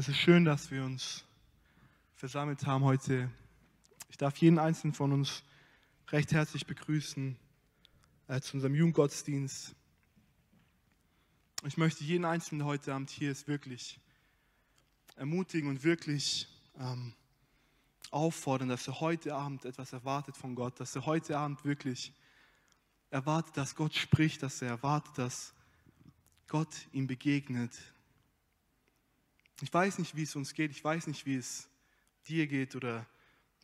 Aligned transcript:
Es 0.00 0.08
ist 0.08 0.16
schön, 0.16 0.46
dass 0.46 0.70
wir 0.70 0.82
uns 0.82 1.26
versammelt 2.14 2.64
haben 2.64 2.84
heute. 2.84 3.30
Ich 4.08 4.16
darf 4.16 4.34
jeden 4.38 4.58
einzelnen 4.58 4.94
von 4.94 5.12
uns 5.12 5.42
recht 6.08 6.32
herzlich 6.32 6.66
begrüßen 6.66 7.36
äh, 8.26 8.40
zu 8.40 8.54
unserem 8.54 8.74
Jugendgottesdienst. 8.74 9.74
Ich 11.66 11.76
möchte 11.76 12.02
jeden 12.02 12.24
Einzelnen, 12.24 12.64
heute 12.64 12.94
Abend 12.94 13.10
hier 13.10 13.30
ist, 13.30 13.46
wirklich 13.46 14.00
ermutigen 15.16 15.68
und 15.68 15.84
wirklich 15.84 16.48
ähm, 16.78 17.12
auffordern, 18.10 18.70
dass 18.70 18.88
er 18.88 19.00
heute 19.00 19.34
Abend 19.34 19.66
etwas 19.66 19.92
erwartet 19.92 20.34
von 20.34 20.54
Gott, 20.54 20.80
dass 20.80 20.96
er 20.96 21.04
heute 21.04 21.36
Abend 21.36 21.62
wirklich 21.66 22.14
erwartet, 23.10 23.54
dass 23.54 23.74
Gott 23.74 23.94
spricht, 23.94 24.42
dass 24.42 24.62
er 24.62 24.68
erwartet, 24.68 25.18
dass 25.18 25.52
Gott 26.48 26.88
ihm 26.90 27.06
begegnet, 27.06 27.78
ich 29.62 29.72
weiß 29.72 29.98
nicht, 29.98 30.16
wie 30.16 30.22
es 30.22 30.36
uns 30.36 30.54
geht. 30.54 30.70
Ich 30.70 30.82
weiß 30.82 31.06
nicht, 31.06 31.26
wie 31.26 31.36
es 31.36 31.68
dir 32.28 32.46
geht 32.46 32.76
oder 32.76 33.06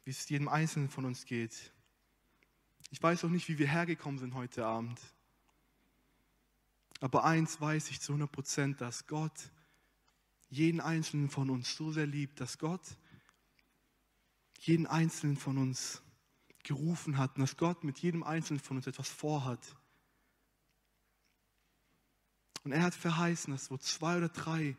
wie 0.04 0.10
es 0.10 0.28
jedem 0.28 0.48
Einzelnen 0.48 0.88
von 0.88 1.04
uns 1.04 1.24
geht. 1.24 1.72
Ich 2.90 3.02
weiß 3.02 3.24
auch 3.24 3.30
nicht, 3.30 3.48
wie 3.48 3.58
wir 3.58 3.66
hergekommen 3.66 4.18
sind 4.18 4.34
heute 4.34 4.64
Abend. 4.66 5.00
Aber 7.00 7.24
eins 7.24 7.60
weiß 7.60 7.90
ich 7.90 8.00
zu 8.00 8.12
100 8.12 8.30
Prozent, 8.30 8.80
dass 8.80 9.06
Gott 9.06 9.50
jeden 10.48 10.80
Einzelnen 10.80 11.28
von 11.28 11.50
uns 11.50 11.76
so 11.76 11.92
sehr 11.92 12.06
liebt, 12.06 12.40
dass 12.40 12.58
Gott 12.58 12.82
jeden 14.60 14.86
Einzelnen 14.86 15.36
von 15.36 15.58
uns 15.58 16.02
gerufen 16.62 17.18
hat 17.18 17.36
und 17.36 17.42
dass 17.42 17.56
Gott 17.56 17.84
mit 17.84 17.98
jedem 17.98 18.22
Einzelnen 18.22 18.60
von 18.60 18.76
uns 18.76 18.86
etwas 18.86 19.08
vorhat. 19.08 19.76
Und 22.64 22.72
er 22.72 22.82
hat 22.82 22.94
verheißen, 22.94 23.52
dass 23.52 23.70
wo 23.70 23.76
zwei 23.76 24.16
oder 24.16 24.28
drei 24.28 24.76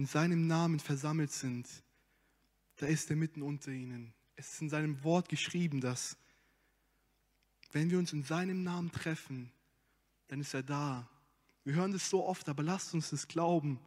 in 0.00 0.06
seinem 0.06 0.46
Namen 0.46 0.80
versammelt 0.80 1.30
sind, 1.30 1.68
da 2.76 2.86
ist 2.86 3.10
er 3.10 3.16
mitten 3.16 3.42
unter 3.42 3.70
ihnen. 3.70 4.14
Es 4.34 4.54
ist 4.54 4.62
in 4.62 4.70
seinem 4.70 5.04
Wort 5.04 5.28
geschrieben, 5.28 5.82
dass 5.82 6.16
wenn 7.72 7.90
wir 7.90 7.98
uns 7.98 8.14
in 8.14 8.22
seinem 8.22 8.62
Namen 8.62 8.90
treffen, 8.90 9.52
dann 10.28 10.40
ist 10.40 10.54
er 10.54 10.62
da. 10.62 11.06
Wir 11.64 11.74
hören 11.74 11.92
das 11.92 12.08
so 12.08 12.24
oft, 12.24 12.48
aber 12.48 12.62
lasst 12.62 12.94
uns 12.94 13.10
das 13.10 13.28
glauben. 13.28 13.78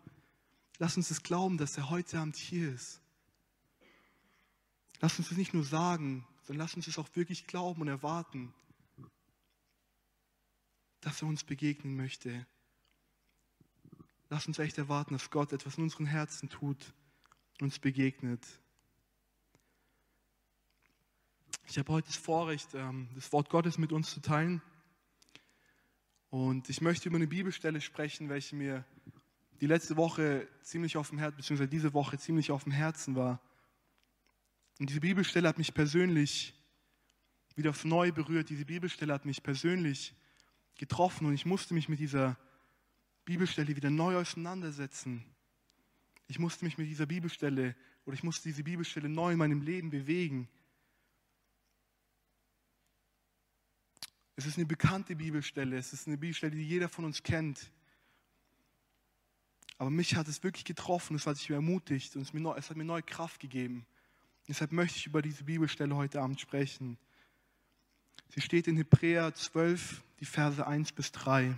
Lasst 0.78 0.98
uns 0.98 1.08
das 1.08 1.24
glauben, 1.24 1.58
dass 1.58 1.78
er 1.78 1.90
heute 1.90 2.20
Abend 2.20 2.36
hier 2.36 2.72
ist. 2.72 3.02
Lasst 5.02 5.18
uns 5.18 5.30
das 5.30 5.38
nicht 5.40 5.56
nur 5.56 5.64
sagen, 5.64 6.28
sondern 6.44 6.60
lasst 6.60 6.76
uns 6.76 6.86
es 6.86 7.00
auch 7.00 7.10
wirklich 7.16 7.48
glauben 7.48 7.82
und 7.82 7.88
erwarten, 7.88 8.54
dass 11.02 11.24
er 11.24 11.28
uns 11.28 11.44
begegnen 11.44 11.96
möchte. 11.96 12.46
Lass 14.34 14.48
uns 14.48 14.58
echt 14.58 14.80
erwarten, 14.80 15.14
dass 15.14 15.30
Gott 15.30 15.54
etwas 15.54 15.78
in 15.78 15.84
unseren 15.84 16.08
Herzen 16.08 16.50
tut, 16.50 16.92
uns 17.62 17.78
begegnet. 17.78 18.44
Ich 21.68 21.78
habe 21.78 21.94
heute 21.94 22.08
das 22.08 22.16
Vorrecht, 22.16 22.74
ähm, 22.74 23.10
das 23.14 23.32
Wort 23.32 23.52
Gottes 23.52 23.78
mit 23.78 23.92
uns 23.92 24.10
zu 24.10 24.22
teilen. 24.22 24.64
Und 26.32 26.68
ich 26.68 26.82
möchte 26.82 27.10
über 27.10 27.18
eine 27.18 27.28
Bibelstelle 27.28 27.80
sprechen, 27.80 28.28
welche 28.28 28.56
mir 28.56 28.84
die 29.62 29.68
letzte 29.68 29.98
Woche 29.98 30.48
ziemlich 30.64 30.98
auf 30.98 31.10
dem 31.10 31.20
Herzen, 31.20 31.38
beziehungsweise 31.38 31.70
diese 31.70 31.94
Woche 31.94 32.18
ziemlich 32.18 32.50
auf 32.50 32.64
dem 32.64 32.72
Herzen 32.72 33.16
war. 33.16 33.40
Und 34.80 34.90
diese 34.90 35.02
Bibelstelle 35.02 35.48
hat 35.48 35.60
mich 35.60 35.76
persönlich 35.76 36.56
wieder 37.56 37.70
aufs 37.70 37.86
Neue 37.86 38.12
berührt. 38.12 38.50
Diese 38.50 38.66
Bibelstelle 38.66 39.14
hat 39.14 39.26
mich 39.26 39.44
persönlich 39.44 40.16
getroffen 40.80 41.28
und 41.28 41.36
ich 41.36 41.46
musste 41.46 41.76
mich 41.76 41.88
mit 41.88 42.00
dieser 42.00 42.36
Bibelstelle 43.26 43.76
wieder 43.76 43.90
neu 43.90 44.18
auseinandersetzen. 44.18 45.24
Ich 46.28 46.40
musste 46.40 46.66
mich 46.66 46.78
mit 46.78 46.88
dieser 46.88 47.06
Bibelstelle 47.06 47.76
oder 48.06 48.16
ich 48.16 48.24
musste 48.24 48.50
diese 48.50 48.64
Bibelstelle 48.64 49.10
neu 49.10 49.34
in 49.34 49.38
meinem 49.38 49.62
Leben 49.62 49.90
bewegen. 49.90 50.50
Es 54.36 54.46
ist 54.46 54.58
eine 54.58 54.66
bekannte 54.66 55.16
Bibelstelle, 55.16 55.78
es 55.78 55.94
ist 55.94 56.08
eine 56.08 56.18
Bibelstelle, 56.18 56.56
die 56.56 56.68
jeder 56.68 56.90
von 56.90 57.06
uns 57.06 57.22
kennt. 57.24 57.72
Aber 59.78 59.90
mich 59.90 60.16
hat 60.16 60.28
es 60.28 60.44
wirklich 60.44 60.66
getroffen, 60.66 61.16
es 61.16 61.28
hat 61.28 61.38
sich 61.38 61.50
ermutigt 61.50 62.16
und 62.16 62.24
es, 62.24 62.34
neu, 62.34 62.56
es 62.58 62.70
hat 62.70 62.78
mir 62.78 62.86
neue 62.86 63.04
Kraft 63.04 63.40
gegeben. 63.40 63.86
Deshalb 64.48 64.72
möchte 64.72 64.98
ich 64.98 65.06
über 65.06 65.22
diese 65.22 65.44
Bibelstelle 65.44 65.96
heute 65.96 66.22
Abend 66.22 66.40
sprechen. 66.42 66.98
Sie 68.30 68.42
steht 68.42 68.68
in 68.68 68.76
Hebräer 68.76 69.34
12, 69.34 70.04
die 70.20 70.26
Verse 70.26 70.66
1 70.66 70.92
bis 70.94 71.12
3. 71.12 71.56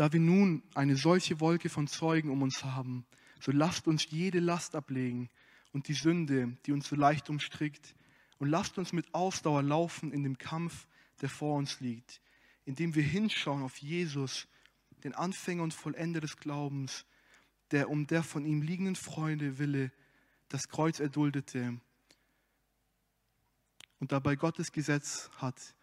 Da 0.00 0.14
wir 0.14 0.20
nun 0.20 0.62
eine 0.74 0.96
solche 0.96 1.40
Wolke 1.40 1.68
von 1.68 1.86
Zeugen 1.86 2.30
um 2.30 2.40
uns 2.40 2.64
haben, 2.64 3.04
so 3.38 3.52
lasst 3.52 3.86
uns 3.86 4.10
jede 4.10 4.40
Last 4.40 4.74
ablegen 4.74 5.28
und 5.74 5.88
die 5.88 5.92
Sünde, 5.92 6.56
die 6.64 6.72
uns 6.72 6.88
so 6.88 6.96
leicht 6.96 7.28
umstrickt, 7.28 7.94
und 8.38 8.48
lasst 8.48 8.78
uns 8.78 8.94
mit 8.94 9.14
Ausdauer 9.14 9.62
laufen 9.62 10.10
in 10.10 10.22
dem 10.22 10.38
Kampf, 10.38 10.88
der 11.20 11.28
vor 11.28 11.58
uns 11.58 11.80
liegt, 11.80 12.22
indem 12.64 12.94
wir 12.94 13.02
hinschauen 13.02 13.62
auf 13.62 13.76
Jesus, 13.76 14.48
den 15.04 15.14
Anfänger 15.14 15.64
und 15.64 15.74
Vollender 15.74 16.22
des 16.22 16.38
Glaubens, 16.38 17.04
der 17.70 17.90
um 17.90 18.06
der 18.06 18.22
von 18.22 18.46
ihm 18.46 18.62
liegenden 18.62 18.96
Freude 18.96 19.58
wille 19.58 19.92
das 20.48 20.70
Kreuz 20.70 20.98
erduldete 20.98 21.78
und 23.98 24.12
dabei 24.12 24.34
Gottes 24.34 24.72
Gesetz 24.72 25.28
hat, 25.36 25.74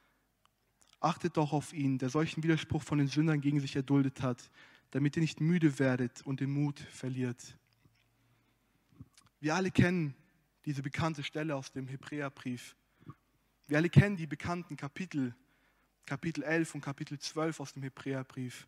Achtet 1.00 1.38
doch 1.38 1.54
auf 1.54 1.74
ihn, 1.74 1.98
der 1.98 2.10
solchen 2.10 2.44
Widerspruch 2.44 2.82
von 2.82 2.98
den 2.98 3.08
Sündern 3.08 3.42
gegen 3.42 3.60
sich 3.60 3.76
erduldet 3.76 4.22
hat, 4.22 4.50
damit 4.92 5.16
ihr 5.16 5.22
nicht 5.22 5.42
müde 5.42 5.80
werdet 5.80 6.22
und 6.24 6.40
den 6.40 6.52
Mut 6.52 6.80
verliert. 6.80 7.58
Wir 9.40 9.56
alle 9.56 9.70
kennen 9.70 10.16
diese 10.66 10.82
bekannte 10.82 11.24
Stelle 11.24 11.56
aus 11.56 11.72
dem 11.72 11.88
Hebräerbrief. 11.88 12.76
Wir 13.68 13.78
alle 13.78 13.90
kennen 13.90 14.18
die 14.18 14.28
bekannten 14.28 14.76
Kapitel, 14.76 15.36
Kapitel 16.06 16.44
11 16.44 16.76
und 16.76 16.82
Kapitel 16.82 17.20
12 17.20 17.60
aus 17.60 17.74
dem 17.74 17.84
Hebräerbrief. 17.84 18.68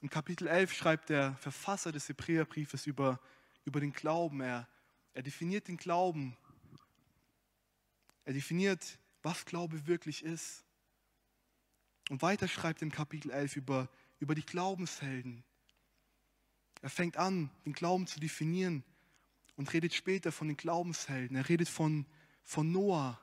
In 0.00 0.10
Kapitel 0.10 0.48
11 0.48 0.72
schreibt 0.72 1.10
der 1.10 1.36
Verfasser 1.36 1.92
des 1.92 2.08
Hebräerbriefes 2.08 2.86
über, 2.86 3.20
über 3.64 3.78
den 3.78 3.92
Glauben. 3.92 4.40
Er, 4.40 4.68
er 5.14 5.22
definiert 5.22 5.68
den 5.68 5.76
Glauben. 5.76 6.36
Er 8.24 8.32
definiert, 8.32 8.98
was 9.22 9.44
Glaube 9.44 9.86
wirklich 9.86 10.24
ist. 10.24 10.64
Und 12.10 12.22
weiter 12.22 12.48
schreibt 12.48 12.82
im 12.82 12.90
Kapitel 12.90 13.30
11 13.30 13.56
über, 13.56 13.88
über 14.18 14.34
die 14.34 14.44
Glaubenshelden. 14.44 15.44
Er 16.80 16.90
fängt 16.90 17.16
an, 17.16 17.50
den 17.64 17.72
Glauben 17.72 18.06
zu 18.06 18.18
definieren 18.18 18.82
und 19.56 19.72
redet 19.72 19.94
später 19.94 20.32
von 20.32 20.48
den 20.48 20.56
Glaubenshelden. 20.56 21.36
Er 21.36 21.48
redet 21.48 21.68
von, 21.68 22.06
von 22.42 22.72
Noah, 22.72 23.20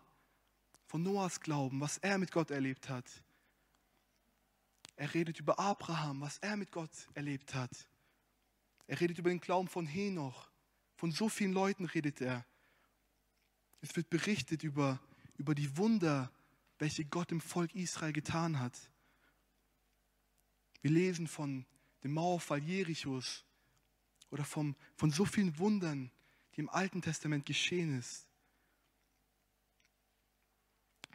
von 0.85 1.03
Noahs 1.03 1.41
Glauben, 1.41 1.81
was 1.81 1.97
er 1.97 2.17
mit 2.17 2.31
Gott 2.31 2.51
erlebt 2.51 2.89
hat. 2.89 3.05
Er 4.95 5.13
redet 5.13 5.39
über 5.39 5.59
Abraham, 5.59 6.21
was 6.21 6.37
er 6.39 6.57
mit 6.57 6.71
Gott 6.71 6.91
erlebt 7.13 7.53
hat. 7.53 7.87
Er 8.87 8.99
redet 8.99 9.19
über 9.19 9.29
den 9.29 9.39
Glauben 9.39 9.67
von 9.67 9.85
Henoch. 9.85 10.49
Von 10.95 11.11
so 11.11 11.29
vielen 11.29 11.53
Leuten 11.53 11.85
redet 11.85 12.21
er. 12.21 12.45
Es 13.81 13.95
wird 13.95 14.09
berichtet 14.09 14.63
über, 14.63 14.99
über 15.37 15.55
die 15.55 15.77
Wunder, 15.77 16.31
welche 16.79 17.05
Gott 17.05 17.31
im 17.31 17.41
Volk 17.41 17.75
Israel 17.75 18.13
getan 18.13 18.59
hat. 18.59 18.73
Wir 20.81 20.91
lesen 20.91 21.27
von 21.27 21.65
dem 22.03 22.13
Mauerfall 22.13 22.63
Jerichos 22.63 23.43
oder 24.31 24.45
vom, 24.45 24.75
von 24.95 25.11
so 25.11 25.25
vielen 25.25 25.57
Wundern, 25.59 26.09
die 26.55 26.61
im 26.61 26.69
Alten 26.69 27.01
Testament 27.01 27.45
geschehen 27.45 27.99
ist. 27.99 28.25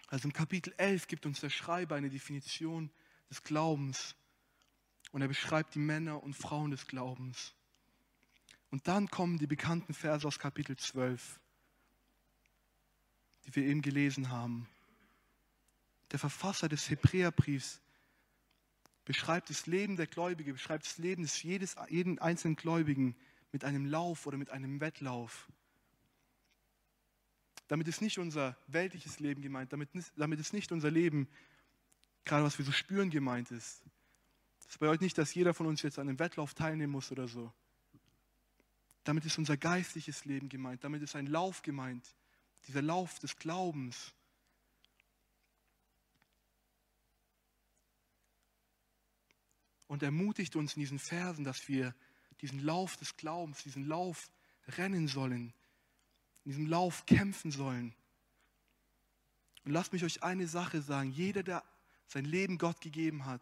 Also 0.09 0.29
im 0.29 0.35
Kapitel 0.35 0.75
11 0.77 1.09
gibt 1.09 1.25
uns 1.25 1.41
der 1.41 1.51
Schreiber 1.51 1.97
eine 1.97 2.11
Definition 2.11 2.91
des 3.31 3.43
Glaubens 3.43 4.15
und 5.13 5.23
er 5.23 5.29
beschreibt 5.29 5.75
die 5.75 5.81
Männer 5.81 6.23
und 6.23 6.35
Frauen 6.35 6.71
des 6.71 6.87
Glaubens. 6.87 7.55
Und 8.71 8.87
dann 8.87 9.09
kommen 9.09 9.39
die 9.39 9.47
bekannten 9.47 9.95
Verse 9.95 10.27
aus 10.27 10.39
Kapitel 10.39 10.77
12, 10.77 11.41
die 13.47 13.57
wir 13.57 13.65
eben 13.65 13.81
gelesen 13.81 14.29
haben 14.29 14.69
der 16.15 16.21
Verfasser 16.21 16.69
des 16.69 16.89
Hebräerbriefs, 16.89 17.81
beschreibt 19.05 19.51
das 19.51 19.67
Leben 19.67 19.97
der 19.97 20.07
Gläubigen, 20.07 20.53
beschreibt 20.53 20.87
das 20.87 20.97
Leben 20.97 21.25
des 21.25 21.43
jedes, 21.43 21.75
jeden 21.89 22.21
einzelnen 22.21 22.55
Gläubigen 22.55 23.17
mit 23.51 23.65
einem 23.65 23.85
Lauf 23.85 24.25
oder 24.25 24.39
mit 24.39 24.51
einem 24.51 24.81
Wettlauf. 24.81 25.49
Damit 27.67 27.89
ist 27.89 28.01
nicht 28.01 28.19
unser 28.21 28.57
weltliches 28.69 29.19
Leben 29.19 29.43
gemeint, 29.43 29.73
damit, 29.73 29.89
damit 30.15 30.39
ist 30.39 30.53
nicht 30.53 30.71
unser 30.71 30.89
Leben, 30.89 31.29
gerade 32.25 32.45
was 32.45 32.59
wir 32.59 32.65
so 32.65 32.71
spüren, 32.71 33.11
gemeint 33.11 33.51
ist. 33.51 33.83
Das 34.69 34.79
bedeutet 34.79 35.03
nicht, 35.03 35.19
dass 35.19 35.35
jeder 35.35 35.53
von 35.53 35.67
uns 35.67 35.83
jetzt 35.83 35.99
an 35.99 36.09
einem 36.09 36.21
Wettlauf 36.21 36.55
teilnehmen 36.55 36.93
muss 36.93 37.11
oder 37.11 37.27
so. 37.27 37.53
Damit 39.03 39.25
ist 39.25 39.37
unser 39.37 39.57
geistliches 39.57 40.25
Leben 40.27 40.49
gemeint, 40.49 40.85
damit 40.85 41.03
ist 41.03 41.17
ein 41.17 41.27
Lauf 41.27 41.63
gemeint, 41.63 42.07
dieser 42.69 42.83
Lauf 42.83 43.19
des 43.19 43.37
Glaubens. 43.37 44.15
Und 49.95 50.03
ermutigt 50.03 50.57
uns 50.57 50.75
in 50.75 50.81
diesen 50.81 50.99
Versen, 50.99 51.45
dass 51.45 51.69
wir 51.69 51.95
diesen 52.41 52.59
Lauf 52.59 52.97
des 52.97 53.17
Glaubens, 53.17 53.63
diesen 53.63 53.87
Lauf 53.87 54.29
rennen 54.67 55.07
sollen, 55.07 55.55
in 56.43 56.51
diesem 56.51 56.67
Lauf 56.67 57.07
kämpfen 57.07 57.53
sollen. 57.53 57.95
Und 59.65 59.71
lasst 59.71 59.93
mich 59.93 60.03
euch 60.03 60.25
eine 60.25 60.49
Sache 60.49 60.83
sagen, 60.83 61.13
jeder, 61.13 61.45
der 61.45 61.63
sein 62.09 62.25
Leben 62.25 62.59
Gott 62.59 62.81
gegeben 62.81 63.25
hat, 63.25 63.41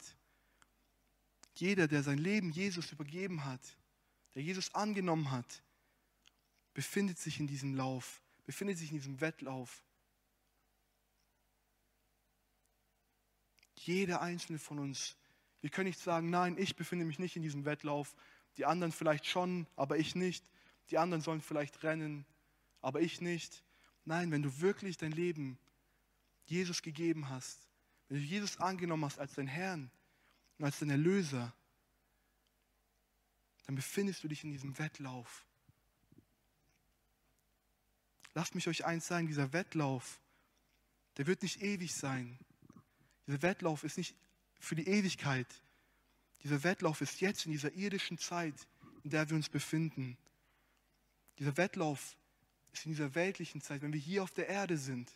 jeder, 1.55 1.89
der 1.89 2.03
sein 2.03 2.19
Leben 2.19 2.51
Jesus 2.51 2.93
übergeben 2.93 3.47
hat, 3.47 3.79
der 4.35 4.43
Jesus 4.43 4.75
angenommen 4.75 5.31
hat, 5.31 5.63
befindet 6.75 7.19
sich 7.19 7.41
in 7.41 7.47
diesem 7.47 7.75
Lauf, 7.75 8.21
befindet 8.45 8.77
sich 8.77 8.91
in 8.91 8.99
diesem 8.99 9.23
Wettlauf. 9.23 9.83
Jeder 13.75 14.21
einzelne 14.21 14.59
von 14.59 14.79
uns. 14.79 15.17
Wir 15.63 15.71
können 15.71 15.87
nicht 15.87 16.01
sagen, 16.01 16.29
nein, 16.29 16.59
ich 16.59 16.77
befinde 16.77 17.05
mich 17.05 17.19
nicht 17.19 17.37
in 17.37 17.43
diesem 17.43 17.65
Wettlauf, 17.65 18.15
die 18.57 18.67
anderen 18.67 18.93
vielleicht 18.93 19.27
schon, 19.27 19.67
aber 19.77 19.97
ich 19.97 20.15
nicht. 20.15 20.45
Die 20.91 20.99
anderen 20.99 21.23
sollen 21.23 21.41
vielleicht 21.41 21.83
rennen, 21.85 22.27
aber 22.83 23.01
ich 23.01 23.21
nicht. 23.21 23.65
Nein, 24.05 24.31
wenn 24.33 24.43
du 24.43 24.61
wirklich 24.61 24.99
dein 24.99 25.13
Leben 25.13 25.59
Jesus 26.45 26.83
gegeben 26.83 27.29
hast, 27.29 27.69
wenn 28.09 28.19
du 28.19 28.25
Jesus 28.25 28.59
angenommen 28.59 29.05
hast 29.05 29.19
als 29.19 29.35
dein 29.35 29.47
Herrn 29.47 29.91
und 30.59 30.65
als 30.65 30.81
dein 30.81 30.91
Erlöser, 30.91 31.55
dann 33.65 33.77
befindest 33.77 34.25
du 34.25 34.29
dich 34.29 34.43
in 34.43 34.51
diesem 34.51 34.77
Wettlauf. 34.79 35.47
Lasst 38.35 38.57
mich 38.57 38.67
euch 38.67 38.85
eins 38.85 39.07
sagen, 39.07 39.29
dieser 39.29 39.53
Wettlauf, 39.53 40.21
der 41.17 41.27
wird 41.29 41.43
nicht 41.43 41.63
ewig 41.63 41.95
sein. 41.95 42.39
Dieser 43.27 43.43
Wettlauf 43.43 43.85
ist 43.85 43.99
nicht 43.99 44.17
für 44.63 44.77
die 44.77 44.87
Ewigkeit. 44.87 45.49
Dieser 46.45 46.63
Wettlauf 46.63 47.01
ist 47.01 47.21
jetzt 47.21 47.47
in 47.47 47.53
dieser 47.53 47.73
irdischen 47.73 48.17
Zeit, 48.17 48.55
in 49.03 49.11
der 49.11 49.29
wir 49.29 49.37
uns 49.37 49.49
befinden. 49.49 50.17
Dieser 51.39 51.57
Wettlauf 51.57 52.17
ist 52.73 52.87
in 52.87 52.93
dieser 52.93 53.15
weltlichen 53.15 53.61
Zeit, 53.61 53.83
wenn 53.83 53.93
wir 53.93 54.01
hier 54.01 54.23
auf 54.23 54.31
der 54.31 54.49
Erde 54.49 54.79
sind. 54.79 55.11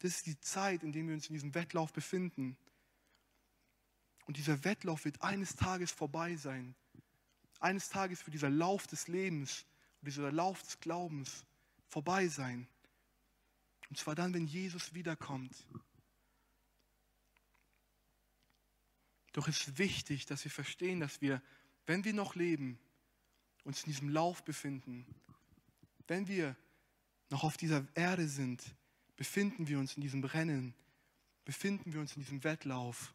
Das 0.00 0.10
ist 0.10 0.26
die 0.26 0.38
Zeit, 0.40 0.82
in 0.82 0.92
der 0.92 1.06
wir 1.06 1.14
uns 1.14 1.28
in 1.28 1.34
diesem 1.34 1.54
Wettlauf 1.54 1.92
befinden. 1.92 2.56
Und 4.26 4.36
dieser 4.38 4.64
Wettlauf 4.64 5.04
wird 5.04 5.22
eines 5.22 5.54
Tages 5.54 5.92
vorbei 5.92 6.34
sein. 6.36 6.74
Eines 7.60 7.88
Tages 7.88 8.26
wird 8.26 8.34
dieser 8.34 8.50
Lauf 8.50 8.86
des 8.88 9.06
Lebens, 9.06 9.64
dieser 10.02 10.32
Lauf 10.32 10.62
des 10.62 10.80
Glaubens 10.80 11.44
vorbei 11.88 12.26
sein. 12.26 12.66
Und 13.88 13.98
zwar 13.98 14.16
dann, 14.16 14.34
wenn 14.34 14.46
Jesus 14.46 14.94
wiederkommt. 14.94 15.64
Doch 19.34 19.48
es 19.48 19.66
ist 19.66 19.78
wichtig, 19.78 20.26
dass 20.26 20.44
wir 20.44 20.50
verstehen, 20.50 21.00
dass 21.00 21.20
wir, 21.20 21.42
wenn 21.86 22.04
wir 22.04 22.14
noch 22.14 22.36
leben, 22.36 22.78
uns 23.64 23.82
in 23.82 23.90
diesem 23.90 24.08
Lauf 24.08 24.44
befinden. 24.44 25.04
Wenn 26.06 26.28
wir 26.28 26.56
noch 27.30 27.42
auf 27.42 27.56
dieser 27.56 27.84
Erde 27.96 28.28
sind, 28.28 28.62
befinden 29.16 29.66
wir 29.66 29.80
uns 29.80 29.96
in 29.96 30.02
diesem 30.02 30.22
Rennen, 30.22 30.72
befinden 31.44 31.92
wir 31.92 32.00
uns 32.00 32.14
in 32.14 32.22
diesem 32.22 32.44
Wettlauf. 32.44 33.12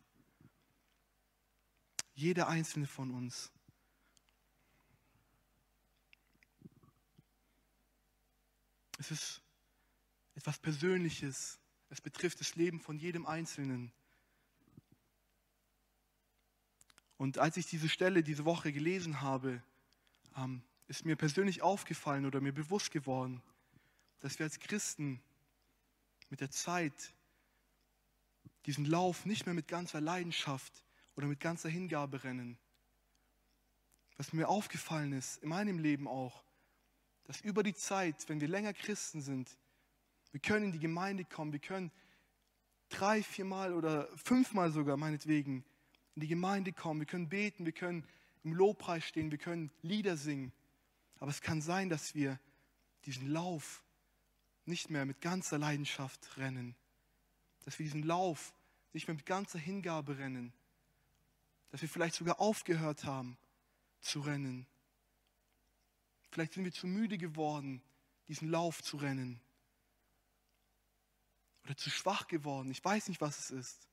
Jeder 2.15 2.49
einzelne 2.49 2.85
von 2.85 3.11
uns. 3.11 3.49
Es 8.97 9.09
ist 9.09 9.41
etwas 10.35 10.59
Persönliches. 10.59 11.59
Es 11.89 12.01
betrifft 12.01 12.41
das 12.41 12.55
Leben 12.55 12.81
von 12.81 12.99
jedem 12.99 13.25
Einzelnen. 13.25 13.93
Und 17.19 17.37
als 17.37 17.57
ich 17.57 17.65
diese 17.65 17.89
Stelle 17.89 18.23
diese 18.23 18.45
Woche 18.45 18.71
gelesen 18.71 19.19
habe, 19.19 19.61
ähm, 20.37 20.63
ist 20.87 21.03
mir 21.03 21.17
persönlich 21.17 21.61
aufgefallen 21.61 22.25
oder 22.25 22.39
mir 22.39 22.53
bewusst 22.53 22.91
geworden, 22.91 23.41
dass 24.21 24.39
wir 24.39 24.45
als 24.45 24.57
Christen 24.61 25.21
mit 26.29 26.39
der 26.39 26.49
Zeit 26.49 27.13
diesen 28.65 28.85
Lauf 28.85 29.25
nicht 29.25 29.45
mehr 29.45 29.53
mit 29.53 29.67
ganzer 29.67 29.99
Leidenschaft 29.99 30.81
oder 31.17 31.27
mit 31.27 31.41
ganzer 31.41 31.67
Hingabe 31.67 32.23
rennen. 32.23 32.57
Was 34.15 34.31
mir 34.31 34.47
aufgefallen 34.47 35.11
ist, 35.11 35.43
in 35.43 35.49
meinem 35.49 35.77
Leben 35.77 36.07
auch, 36.07 36.45
dass 37.25 37.41
über 37.41 37.63
die 37.63 37.75
Zeit, 37.75 38.29
wenn 38.29 38.39
wir 38.39 38.47
länger 38.47 38.73
Christen 38.73 39.21
sind, 39.21 39.57
wir 40.31 40.39
können 40.39 40.67
in 40.67 40.71
die 40.71 40.79
Gemeinde 40.79 41.25
kommen, 41.25 41.51
wir 41.51 41.59
können 41.59 41.91
drei, 42.87 43.21
viermal 43.21 43.73
oder 43.73 44.07
fünfmal 44.15 44.71
sogar 44.71 44.95
meinetwegen 44.95 45.65
in 46.19 46.27
die 46.27 46.27
Gemeinde 46.27 46.73
kommen, 46.73 46.99
wir 46.99 47.07
können 47.07 47.29
beten, 47.29 47.65
wir 47.65 47.71
können 47.71 48.05
im 48.43 48.53
Lobpreis 48.53 49.05
stehen, 49.05 49.31
wir 49.31 49.37
können 49.37 49.71
Lieder 49.83 50.17
singen. 50.17 50.51
Aber 51.19 51.31
es 51.31 51.39
kann 51.39 51.61
sein, 51.61 51.87
dass 51.87 52.13
wir 52.13 52.37
diesen 53.05 53.29
Lauf 53.29 53.85
nicht 54.65 54.89
mehr 54.89 55.05
mit 55.05 55.21
ganzer 55.21 55.57
Leidenschaft 55.57 56.37
rennen. 56.37 56.75
Dass 57.63 57.79
wir 57.79 57.85
diesen 57.85 58.03
Lauf 58.03 58.53
nicht 58.91 59.07
mehr 59.07 59.15
mit 59.15 59.25
ganzer 59.25 59.59
Hingabe 59.59 60.17
rennen. 60.17 60.51
Dass 61.71 61.81
wir 61.81 61.87
vielleicht 61.87 62.15
sogar 62.15 62.41
aufgehört 62.41 63.05
haben 63.05 63.37
zu 64.01 64.19
rennen. 64.19 64.65
Vielleicht 66.31 66.51
sind 66.51 66.65
wir 66.65 66.73
zu 66.73 66.85
müde 66.85 67.17
geworden, 67.17 67.81
diesen 68.27 68.49
Lauf 68.49 68.83
zu 68.83 68.97
rennen. 68.97 69.39
Oder 71.63 71.77
zu 71.77 71.89
schwach 71.89 72.27
geworden. 72.27 72.71
Ich 72.71 72.83
weiß 72.83 73.07
nicht, 73.07 73.21
was 73.21 73.39
es 73.39 73.51
ist. 73.51 73.88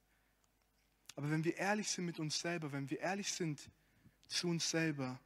Aber 1.17 1.31
wenn 1.31 1.45
wir 1.45 1.57
ehrlich 1.57 1.89
sind 1.89 2.05
mit 2.05 2.19
uns 2.19 2.39
selber, 2.39 2.73
wenn 2.73 2.89
wir 2.91 3.01
ehrlich 3.01 3.33
sind 3.33 3.71
zu 4.29 4.49
uns 4.49 4.69
selber, 4.71 5.19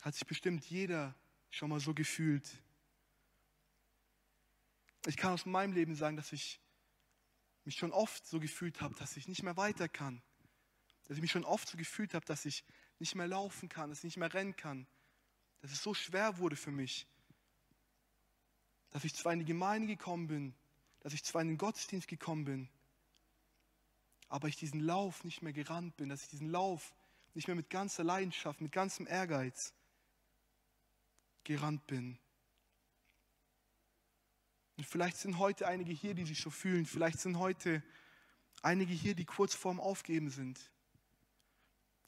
hat 0.00 0.14
sich 0.14 0.26
bestimmt 0.26 0.64
jeder 0.66 1.14
schon 1.48 1.70
mal 1.70 1.80
so 1.80 1.94
gefühlt. 1.94 2.48
Ich 5.06 5.16
kann 5.16 5.32
aus 5.32 5.46
meinem 5.46 5.72
Leben 5.72 5.94
sagen, 5.94 6.16
dass 6.16 6.32
ich 6.32 6.60
mich 7.64 7.76
schon 7.76 7.92
oft 7.92 8.26
so 8.26 8.40
gefühlt 8.40 8.80
habe, 8.80 8.94
dass 8.96 9.16
ich 9.16 9.28
nicht 9.28 9.42
mehr 9.42 9.56
weiter 9.56 9.88
kann. 9.88 10.22
Dass 11.04 11.16
ich 11.16 11.22
mich 11.22 11.30
schon 11.30 11.44
oft 11.44 11.68
so 11.68 11.76
gefühlt 11.76 12.14
habe, 12.14 12.26
dass 12.26 12.44
ich 12.44 12.64
nicht 12.98 13.14
mehr 13.14 13.28
laufen 13.28 13.68
kann, 13.68 13.90
dass 13.90 14.00
ich 14.00 14.04
nicht 14.04 14.16
mehr 14.16 14.32
rennen 14.32 14.56
kann. 14.56 14.86
Dass 15.60 15.70
es 15.70 15.82
so 15.82 15.94
schwer 15.94 16.38
wurde 16.38 16.56
für 16.56 16.72
mich. 16.72 17.06
Dass 18.90 19.04
ich 19.04 19.14
zwar 19.14 19.32
in 19.32 19.38
die 19.38 19.44
Gemeinde 19.44 19.86
gekommen 19.86 20.26
bin, 20.26 20.54
dass 21.00 21.14
ich 21.14 21.22
zwar 21.22 21.42
in 21.42 21.48
den 21.48 21.58
Gottesdienst 21.58 22.08
gekommen 22.08 22.44
bin, 22.44 22.68
aber 24.30 24.48
ich 24.48 24.56
diesen 24.56 24.80
Lauf 24.80 25.24
nicht 25.24 25.42
mehr 25.42 25.52
gerannt 25.52 25.96
bin, 25.96 26.08
dass 26.08 26.22
ich 26.22 26.28
diesen 26.28 26.50
Lauf 26.50 26.94
nicht 27.34 27.48
mehr 27.48 27.56
mit 27.56 27.68
ganzer 27.68 28.04
Leidenschaft, 28.04 28.60
mit 28.60 28.72
ganzem 28.72 29.06
Ehrgeiz 29.06 29.74
gerannt 31.44 31.86
bin. 31.86 32.18
Und 34.76 34.86
vielleicht 34.86 35.18
sind 35.18 35.38
heute 35.38 35.66
einige 35.66 35.92
hier, 35.92 36.14
die 36.14 36.24
sich 36.24 36.40
so 36.40 36.48
fühlen. 36.48 36.86
Vielleicht 36.86 37.18
sind 37.18 37.38
heute 37.38 37.82
einige 38.62 38.94
hier, 38.94 39.14
die 39.14 39.24
kurz 39.24 39.54
vorm 39.54 39.80
Aufgeben 39.80 40.30
sind. 40.30 40.58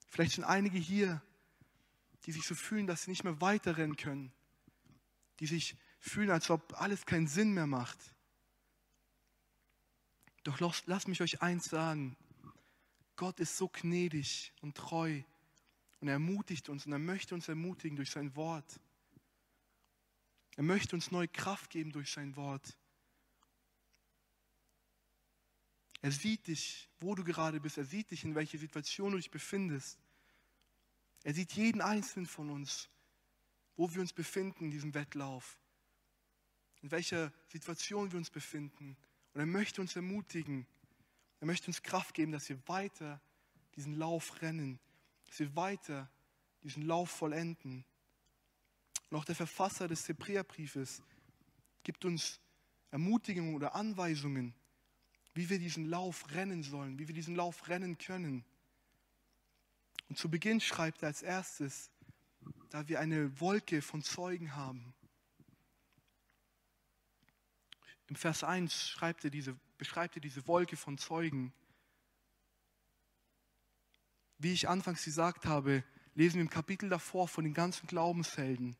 Vielleicht 0.08 0.32
sind 0.32 0.44
einige 0.44 0.78
hier, 0.78 1.20
die 2.24 2.32
sich 2.32 2.46
so 2.46 2.54
fühlen, 2.54 2.86
dass 2.86 3.02
sie 3.02 3.10
nicht 3.10 3.24
mehr 3.24 3.40
weiterrennen 3.40 3.96
können. 3.96 4.32
Die 5.40 5.46
sich 5.46 5.76
fühlen, 5.98 6.30
als 6.30 6.50
ob 6.50 6.80
alles 6.80 7.04
keinen 7.04 7.26
Sinn 7.26 7.52
mehr 7.52 7.66
macht. 7.66 8.11
Doch 10.44 10.60
lasst, 10.60 10.86
lasst 10.86 11.08
mich 11.08 11.20
euch 11.20 11.42
eins 11.42 11.66
sagen. 11.66 12.16
Gott 13.16 13.38
ist 13.40 13.56
so 13.56 13.68
gnädig 13.68 14.52
und 14.60 14.76
treu 14.76 15.22
und 16.00 16.08
er 16.08 16.14
ermutigt 16.14 16.68
uns 16.68 16.86
und 16.86 16.92
er 16.92 16.98
möchte 16.98 17.34
uns 17.34 17.48
ermutigen 17.48 17.96
durch 17.96 18.10
sein 18.10 18.34
Wort. 18.34 18.80
Er 20.56 20.64
möchte 20.64 20.96
uns 20.96 21.10
neue 21.10 21.28
Kraft 21.28 21.70
geben 21.70 21.92
durch 21.92 22.10
sein 22.10 22.36
Wort. 22.36 22.76
Er 26.00 26.10
sieht 26.10 26.48
dich, 26.48 26.88
wo 27.00 27.14
du 27.14 27.22
gerade 27.22 27.60
bist. 27.60 27.78
Er 27.78 27.84
sieht 27.84 28.10
dich, 28.10 28.24
in 28.24 28.34
welcher 28.34 28.58
Situation 28.58 29.12
du 29.12 29.18
dich 29.18 29.30
befindest. 29.30 29.98
Er 31.22 31.32
sieht 31.32 31.52
jeden 31.52 31.80
einzelnen 31.80 32.26
von 32.26 32.50
uns, 32.50 32.88
wo 33.76 33.94
wir 33.94 34.00
uns 34.00 34.12
befinden 34.12 34.64
in 34.64 34.70
diesem 34.72 34.94
Wettlauf. 34.94 35.60
In 36.82 36.90
welcher 36.90 37.32
Situation 37.46 38.10
wir 38.10 38.18
uns 38.18 38.30
befinden. 38.30 38.96
Und 39.34 39.40
er 39.40 39.46
möchte 39.46 39.80
uns 39.80 39.96
ermutigen. 39.96 40.66
Er 41.40 41.46
möchte 41.46 41.68
uns 41.68 41.82
Kraft 41.82 42.14
geben, 42.14 42.32
dass 42.32 42.48
wir 42.48 42.58
weiter 42.68 43.20
diesen 43.74 43.94
Lauf 43.94 44.42
rennen, 44.42 44.78
dass 45.26 45.38
wir 45.38 45.56
weiter 45.56 46.10
diesen 46.62 46.82
Lauf 46.82 47.10
vollenden. 47.10 47.84
Und 49.10 49.16
auch 49.16 49.24
der 49.24 49.34
Verfasser 49.34 49.88
des 49.88 50.08
Hebräerbriefes 50.08 51.02
gibt 51.82 52.04
uns 52.04 52.40
Ermutigungen 52.90 53.54
oder 53.54 53.74
Anweisungen, 53.74 54.54
wie 55.34 55.48
wir 55.48 55.58
diesen 55.58 55.86
Lauf 55.86 56.30
rennen 56.32 56.62
sollen, 56.62 56.98
wie 56.98 57.08
wir 57.08 57.14
diesen 57.14 57.34
Lauf 57.34 57.68
rennen 57.68 57.98
können. 57.98 58.44
Und 60.08 60.18
zu 60.18 60.30
Beginn 60.30 60.60
schreibt 60.60 61.02
er 61.02 61.08
als 61.08 61.22
erstes, 61.22 61.90
da 62.70 62.86
wir 62.88 63.00
eine 63.00 63.40
Wolke 63.40 63.82
von 63.82 64.02
Zeugen 64.02 64.54
haben, 64.54 64.94
Im 68.12 68.16
Vers 68.16 68.44
1 68.44 68.90
schreibt 68.90 69.24
er 69.24 69.30
diese, 69.30 69.58
beschreibt 69.78 70.16
er 70.16 70.20
diese 70.20 70.46
Wolke 70.46 70.76
von 70.76 70.98
Zeugen. 70.98 71.50
Wie 74.36 74.52
ich 74.52 74.68
anfangs 74.68 75.02
gesagt 75.02 75.46
habe, 75.46 75.82
lesen 76.14 76.34
wir 76.34 76.42
im 76.42 76.50
Kapitel 76.50 76.90
davor 76.90 77.26
von 77.26 77.42
den 77.42 77.54
ganzen 77.54 77.86
Glaubenshelden. 77.86 78.76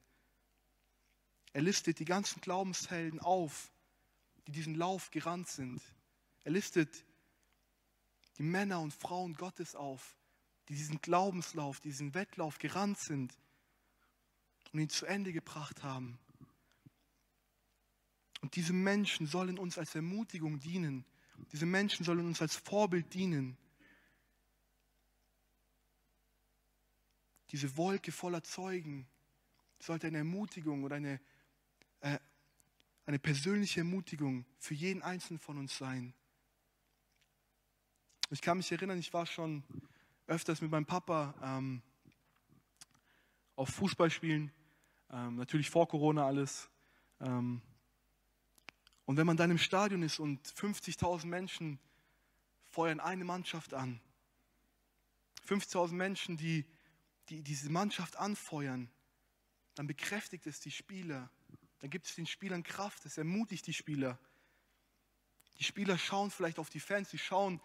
Er 1.55 1.63
listet 1.63 1.99
die 1.99 2.05
ganzen 2.05 2.43
Glaubenshelden 2.43 3.21
auf, 3.21 3.73
die 4.47 4.53
diesen 4.53 4.75
Lauf 4.75 5.11
gerannt 5.11 5.49
sind. 5.49 5.81
Er 6.45 6.53
listet 6.53 7.03
die 8.37 8.43
Männer 8.43 8.81
und 8.81 8.93
Frauen 8.93 9.33
Gottes 9.33 9.75
auf, 9.75 10.15
die 10.69 10.75
diesen 10.75 11.01
Glaubenslauf, 11.01 11.81
diesen 11.81 12.13
Wettlauf 12.13 12.59
gerannt 12.59 12.99
sind 12.99 13.35
und 14.75 14.81
ihn 14.81 14.91
zu 14.91 15.07
Ende 15.07 15.33
gebracht 15.33 15.83
haben. 15.83 16.19
Und 18.43 18.57
diese 18.57 18.73
Menschen 18.73 19.27
sollen 19.27 19.57
uns 19.57 19.79
als 19.79 19.95
Ermutigung 19.95 20.59
dienen. 20.59 21.05
Diese 21.53 21.65
Menschen 21.65 22.05
sollen 22.05 22.27
uns 22.27 22.43
als 22.43 22.57
Vorbild 22.57 23.15
dienen. 23.15 23.57
Diese 27.51 27.77
Wolke 27.77 28.11
voller 28.11 28.43
Zeugen 28.43 29.07
sollte 29.79 30.09
eine 30.09 30.19
Ermutigung 30.19 30.83
oder 30.83 30.97
eine, 30.97 31.21
äh, 32.01 32.19
eine 33.07 33.19
persönliche 33.19 33.81
Ermutigung 33.81 34.45
für 34.59 34.75
jeden 34.75 35.03
Einzelnen 35.03 35.39
von 35.39 35.59
uns 35.59 35.79
sein. 35.79 36.13
Ich 38.31 38.41
kann 38.41 38.57
mich 38.57 38.73
erinnern, 38.73 38.99
ich 38.99 39.13
war 39.13 39.27
schon 39.27 39.63
öfters 40.27 40.61
mit 40.61 40.71
meinem 40.71 40.87
Papa 40.87 41.35
ähm, 41.43 41.83
auf 43.55 43.69
Fußballspielen, 43.69 44.51
ähm, 45.11 45.37
natürlich 45.37 45.71
vor 45.71 45.87
Corona 45.87 46.27
alles. 46.27 46.69
Ähm, 47.21 47.61
und 49.05 49.17
wenn 49.17 49.27
man 49.27 49.37
dann 49.37 49.51
im 49.51 49.59
Stadion 49.59 50.03
ist 50.03 50.19
und 50.19 50.47
50.000 50.47 51.27
Menschen 51.27 51.79
feuern 52.71 53.01
eine 53.01 53.25
Mannschaft 53.25 53.75
an, 53.75 54.01
50.000 55.47 55.93
Menschen, 55.93 56.37
die, 56.37 56.65
die 57.29 57.43
diese 57.43 57.71
Mannschaft 57.71 58.17
anfeuern, 58.17 58.91
dann 59.75 59.87
bekräftigt 59.87 60.47
es 60.47 60.61
die 60.61 60.71
Spieler, 60.71 61.31
dann 61.81 61.91
gibt 61.91 62.07
es 62.07 62.15
den 62.15 62.27
Spielern 62.27 62.63
Kraft, 62.63 63.05
es 63.07 63.19
ermutigt 63.19 63.67
die 63.67 63.75
Spieler. 63.75 64.19
Die 65.59 65.65
Spieler 65.65 65.99
schauen 65.99 66.31
vielleicht 66.31 66.59
auf 66.59 66.71
die 66.71 66.81
Fans, 66.81 67.11
sie 67.11 67.19
schauen 67.19 67.61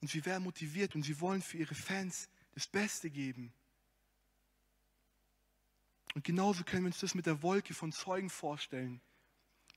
und 0.00 0.08
sie 0.08 0.24
werden 0.24 0.44
motiviert 0.44 0.94
und 0.94 1.02
sie 1.02 1.20
wollen 1.20 1.42
für 1.42 1.58
ihre 1.58 1.74
Fans 1.74 2.28
das 2.52 2.66
Beste 2.66 3.10
geben. 3.10 3.52
Und 6.14 6.24
genauso 6.24 6.64
können 6.64 6.84
wir 6.84 6.88
uns 6.88 7.00
das 7.00 7.14
mit 7.14 7.26
der 7.26 7.42
Wolke 7.42 7.74
von 7.74 7.92
Zeugen 7.92 8.30
vorstellen. 8.30 9.00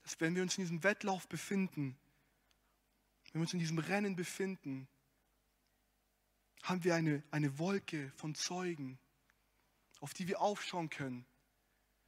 Dass 0.04 0.20
wenn 0.20 0.36
wir 0.36 0.42
uns 0.42 0.58
in 0.58 0.64
diesem 0.64 0.84
Wettlauf 0.84 1.28
befinden, 1.28 1.98
wenn 3.32 3.42
wir 3.42 3.42
uns 3.42 3.54
in 3.54 3.60
diesem 3.60 3.80
Rennen 3.80 4.16
befinden, 4.16 4.88
haben 6.64 6.84
wir 6.84 6.96
eine, 6.96 7.24
eine 7.32 7.58
Wolke 7.58 8.12
von 8.16 8.36
Zeugen, 8.36 9.00
auf 10.00 10.14
die 10.14 10.28
wir 10.28 10.42
aufschauen 10.42 10.90
können, 10.90 11.26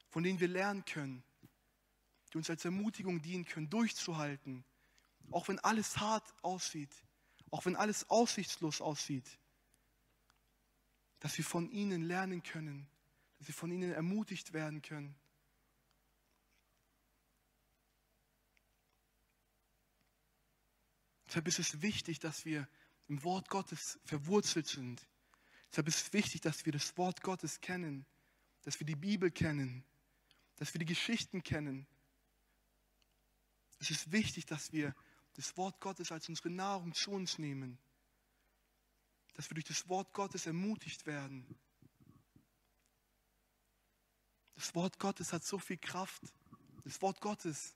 von 0.09 0.23
denen 0.23 0.39
wir 0.39 0.47
lernen 0.47 0.85
können, 0.85 1.23
die 2.31 2.37
uns 2.37 2.49
als 2.49 2.65
Ermutigung 2.65 3.21
dienen 3.21 3.45
können, 3.45 3.69
durchzuhalten, 3.69 4.63
auch 5.31 5.47
wenn 5.47 5.59
alles 5.59 5.97
hart 5.97 6.33
aussieht, 6.41 6.93
auch 7.51 7.65
wenn 7.65 7.75
alles 7.75 8.09
aussichtslos 8.09 8.81
aussieht, 8.81 9.37
dass 11.19 11.37
wir 11.37 11.45
von 11.45 11.69
ihnen 11.69 12.03
lernen 12.03 12.43
können, 12.43 12.87
dass 13.37 13.47
wir 13.47 13.55
von 13.55 13.71
ihnen 13.71 13.91
ermutigt 13.91 14.53
werden 14.53 14.81
können. 14.81 15.15
Deshalb 21.33 21.47
ist 21.47 21.57
es 21.57 21.81
wichtig, 21.81 22.19
dass 22.19 22.45
wir 22.45 22.69
im 23.07 23.23
Wort 23.23 23.49
Gottes 23.49 23.99
verwurzelt 24.05 24.67
sind. 24.67 25.01
Deshalb 25.71 25.87
ist 25.87 25.99
es 25.99 26.13
wichtig, 26.13 26.41
dass 26.41 26.63
wir 26.63 26.71
das 26.71 26.95
Wort 26.95 27.23
Gottes 27.23 27.59
kennen, 27.59 28.05
dass 28.61 28.79
wir 28.79 28.85
die 28.85 28.95
Bibel 28.95 29.31
kennen, 29.31 29.83
dass 30.57 30.75
wir 30.75 30.79
die 30.79 30.85
Geschichten 30.85 31.41
kennen. 31.41 31.87
Es 33.79 33.89
ist 33.89 34.11
wichtig, 34.11 34.45
dass 34.45 34.71
wir 34.73 34.93
das 35.33 35.57
Wort 35.57 35.79
Gottes 35.81 36.11
als 36.11 36.29
unsere 36.29 36.51
Nahrung 36.51 36.93
zu 36.93 37.09
uns 37.09 37.39
nehmen. 37.39 37.79
Dass 39.33 39.49
wir 39.49 39.55
durch 39.55 39.65
das 39.65 39.89
Wort 39.89 40.13
Gottes 40.13 40.45
ermutigt 40.45 41.07
werden. 41.07 41.47
Das 44.53 44.75
Wort 44.75 44.99
Gottes 44.99 45.33
hat 45.33 45.43
so 45.43 45.57
viel 45.57 45.79
Kraft. 45.79 46.21
Das 46.83 47.01
Wort 47.01 47.21
Gottes 47.21 47.75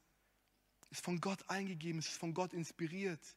ist 0.91 1.03
von 1.03 1.19
Gott 1.19 1.49
eingegeben, 1.49 1.97
es 1.97 2.09
ist 2.09 2.19
von 2.19 2.35
Gott 2.35 2.53
inspiriert. 2.53 3.35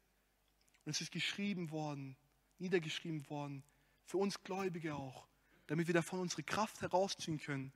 Und 0.84 0.92
es 0.92 1.00
ist 1.00 1.12
geschrieben 1.12 1.70
worden, 1.70 2.16
niedergeschrieben 2.58 3.28
worden, 3.28 3.62
für 4.04 4.18
uns 4.18 4.42
Gläubige 4.42 4.94
auch, 4.94 5.26
damit 5.66 5.86
wir 5.86 5.94
davon 5.94 6.20
unsere 6.20 6.42
Kraft 6.42 6.80
herausziehen 6.80 7.38
können. 7.38 7.72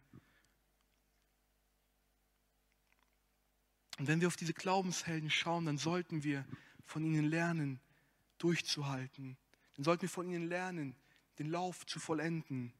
Und 3.98 4.08
wenn 4.08 4.20
wir 4.20 4.28
auf 4.28 4.36
diese 4.36 4.54
Glaubenshelden 4.54 5.30
schauen, 5.30 5.66
dann 5.66 5.78
sollten 5.78 6.24
wir 6.24 6.44
von 6.84 7.04
ihnen 7.04 7.24
lernen, 7.24 7.80
durchzuhalten. 8.38 9.36
Dann 9.76 9.84
sollten 9.84 10.02
wir 10.02 10.08
von 10.08 10.28
ihnen 10.28 10.48
lernen, 10.48 10.96
den 11.38 11.50
Lauf 11.50 11.86
zu 11.86 12.00
vollenden. 12.00 12.72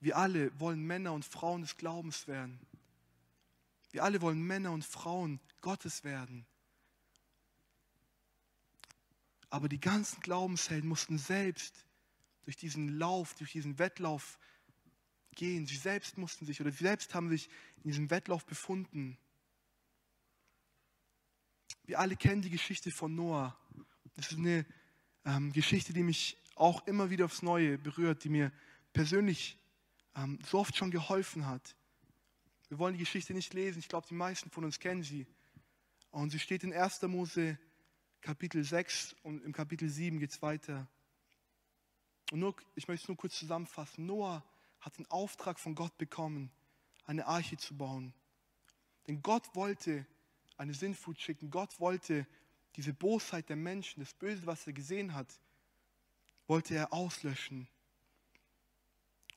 Wir 0.00 0.16
alle 0.16 0.58
wollen 0.60 0.82
Männer 0.82 1.12
und 1.12 1.24
Frauen 1.24 1.62
des 1.62 1.76
Glaubens 1.76 2.26
werden. 2.26 2.60
Wir 3.92 4.04
alle 4.04 4.20
wollen 4.20 4.42
Männer 4.42 4.72
und 4.72 4.84
Frauen 4.84 5.40
Gottes 5.60 6.04
werden. 6.04 6.46
Aber 9.52 9.68
die 9.68 9.80
ganzen 9.80 10.22
Glaubenshelden 10.22 10.88
mussten 10.88 11.18
selbst 11.18 11.84
durch 12.44 12.56
diesen 12.56 12.88
Lauf, 12.98 13.34
durch 13.34 13.52
diesen 13.52 13.78
Wettlauf 13.78 14.38
gehen. 15.34 15.66
Sie 15.66 15.76
selbst 15.76 16.16
mussten 16.16 16.46
sich 16.46 16.62
oder 16.62 16.70
sie 16.70 16.84
selbst 16.84 17.14
haben 17.14 17.28
sich 17.28 17.50
in 17.76 17.90
diesem 17.90 18.08
Wettlauf 18.08 18.46
befunden. 18.46 19.18
Wir 21.84 22.00
alle 22.00 22.16
kennen 22.16 22.40
die 22.40 22.48
Geschichte 22.48 22.90
von 22.90 23.14
Noah. 23.14 23.54
Das 24.16 24.32
ist 24.32 24.38
eine 24.38 24.64
ähm, 25.26 25.52
Geschichte, 25.52 25.92
die 25.92 26.02
mich 26.02 26.38
auch 26.54 26.86
immer 26.86 27.10
wieder 27.10 27.26
aufs 27.26 27.42
Neue 27.42 27.76
berührt, 27.76 28.24
die 28.24 28.30
mir 28.30 28.52
persönlich 28.94 29.58
ähm, 30.16 30.38
so 30.46 30.60
oft 30.60 30.74
schon 30.78 30.90
geholfen 30.90 31.46
hat. 31.46 31.76
Wir 32.68 32.78
wollen 32.78 32.94
die 32.94 33.04
Geschichte 33.04 33.34
nicht 33.34 33.52
lesen, 33.52 33.80
ich 33.80 33.88
glaube, 33.88 34.06
die 34.08 34.14
meisten 34.14 34.48
von 34.48 34.64
uns 34.64 34.80
kennen 34.80 35.02
sie. 35.02 35.26
Und 36.10 36.30
sie 36.30 36.38
steht 36.38 36.64
in 36.64 36.72
1. 36.72 37.02
Mose 37.02 37.58
Kapitel 38.22 38.62
6 38.62 39.16
und 39.24 39.44
im 39.44 39.52
Kapitel 39.52 39.88
7 39.88 40.20
geht 40.20 40.30
es 40.30 40.40
weiter. 40.42 40.86
Und 42.30 42.38
nur, 42.38 42.54
ich 42.76 42.86
möchte 42.86 43.04
es 43.04 43.08
nur 43.08 43.16
kurz 43.16 43.36
zusammenfassen. 43.36 44.06
Noah 44.06 44.44
hat 44.80 44.96
den 44.96 45.10
Auftrag 45.10 45.58
von 45.58 45.74
Gott 45.74 45.98
bekommen, 45.98 46.50
eine 47.04 47.26
Arche 47.26 47.56
zu 47.56 47.76
bauen. 47.76 48.14
Denn 49.08 49.22
Gott 49.22 49.54
wollte 49.56 50.06
eine 50.56 50.72
Sinnflut 50.72 51.20
schicken. 51.20 51.50
Gott 51.50 51.80
wollte 51.80 52.26
diese 52.76 52.94
Bosheit 52.94 53.48
der 53.48 53.56
Menschen, 53.56 54.00
das 54.00 54.14
Böse, 54.14 54.46
was 54.46 54.68
er 54.68 54.72
gesehen 54.72 55.14
hat, 55.14 55.40
wollte 56.46 56.76
er 56.76 56.92
auslöschen. 56.92 57.68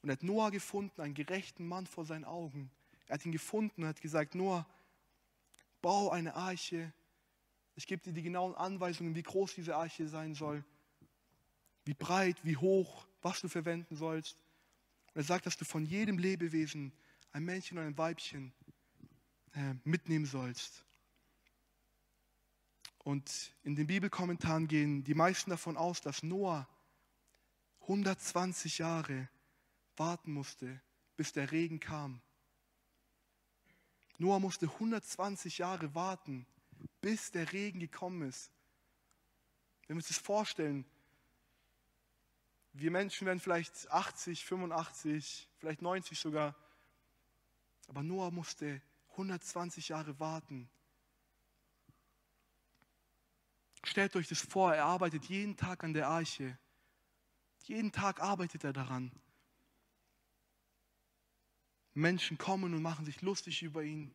Und 0.03 0.09
er 0.09 0.13
hat 0.13 0.23
Noah 0.23 0.51
gefunden, 0.51 1.01
einen 1.01 1.15
gerechten 1.15 1.67
Mann 1.67 1.87
vor 1.87 2.05
seinen 2.05 2.25
Augen. 2.25 2.69
Er 3.07 3.15
hat 3.15 3.25
ihn 3.25 3.31
gefunden 3.31 3.81
und 3.81 3.87
hat 3.87 4.01
gesagt, 4.01 4.35
Noah, 4.35 4.67
bau 5.81 6.11
eine 6.11 6.35
Arche. 6.35 6.93
Ich 7.75 7.87
gebe 7.87 8.01
dir 8.01 8.13
die 8.13 8.21
genauen 8.21 8.55
Anweisungen, 8.55 9.15
wie 9.15 9.23
groß 9.23 9.55
diese 9.55 9.75
Arche 9.75 10.07
sein 10.07 10.33
soll, 10.33 10.63
wie 11.83 11.93
breit, 11.93 12.37
wie 12.43 12.57
hoch, 12.57 13.05
was 13.21 13.41
du 13.41 13.47
verwenden 13.47 13.95
sollst. 13.95 14.37
Und 15.13 15.21
er 15.21 15.23
sagt, 15.23 15.45
dass 15.45 15.57
du 15.57 15.65
von 15.65 15.85
jedem 15.85 16.17
Lebewesen 16.17 16.93
ein 17.31 17.43
Männchen 17.43 17.77
und 17.77 17.85
ein 17.85 17.97
Weibchen 17.97 18.53
äh, 19.53 19.75
mitnehmen 19.83 20.25
sollst. 20.25 20.85
Und 22.99 23.53
in 23.63 23.75
den 23.75 23.87
Bibelkommentaren 23.87 24.67
gehen 24.67 25.03
die 25.03 25.13
meisten 25.13 25.51
davon 25.51 25.77
aus, 25.77 26.01
dass 26.01 26.23
Noah 26.23 26.67
120 27.81 28.79
Jahre 28.79 29.29
warten 29.95 30.33
musste, 30.33 30.81
bis 31.15 31.31
der 31.33 31.51
Regen 31.51 31.79
kam. 31.79 32.21
Noah 34.17 34.39
musste 34.39 34.65
120 34.65 35.59
Jahre 35.59 35.93
warten, 35.93 36.47
bis 37.05 37.29
der 37.29 37.53
Regen 37.53 37.79
gekommen 37.79 38.27
ist. 38.27 38.51
Wenn 39.85 39.95
wir 39.95 39.99
uns 39.99 40.07
das 40.07 40.17
vorstellen, 40.17 40.85
wir 42.73 42.89
Menschen 42.89 43.27
werden 43.27 43.39
vielleicht 43.39 43.91
80, 43.91 44.43
85, 44.43 45.47
vielleicht 45.59 45.83
90 45.83 46.17
sogar. 46.17 46.55
Aber 47.87 48.01
Noah 48.01 48.31
musste 48.31 48.81
120 49.11 49.89
Jahre 49.89 50.19
warten. 50.19 50.67
Stellt 53.83 54.15
euch 54.15 54.27
das 54.27 54.41
vor, 54.41 54.73
er 54.73 54.85
arbeitet 54.85 55.25
jeden 55.25 55.55
Tag 55.55 55.83
an 55.83 55.93
der 55.93 56.07
Arche. 56.07 56.57
Jeden 57.65 57.91
Tag 57.91 58.19
arbeitet 58.19 58.63
er 58.63 58.73
daran. 58.73 59.11
Menschen 61.93 62.39
kommen 62.39 62.73
und 62.73 62.81
machen 62.81 63.05
sich 63.05 63.21
lustig 63.21 63.61
über 63.61 63.83
ihn. 63.83 64.11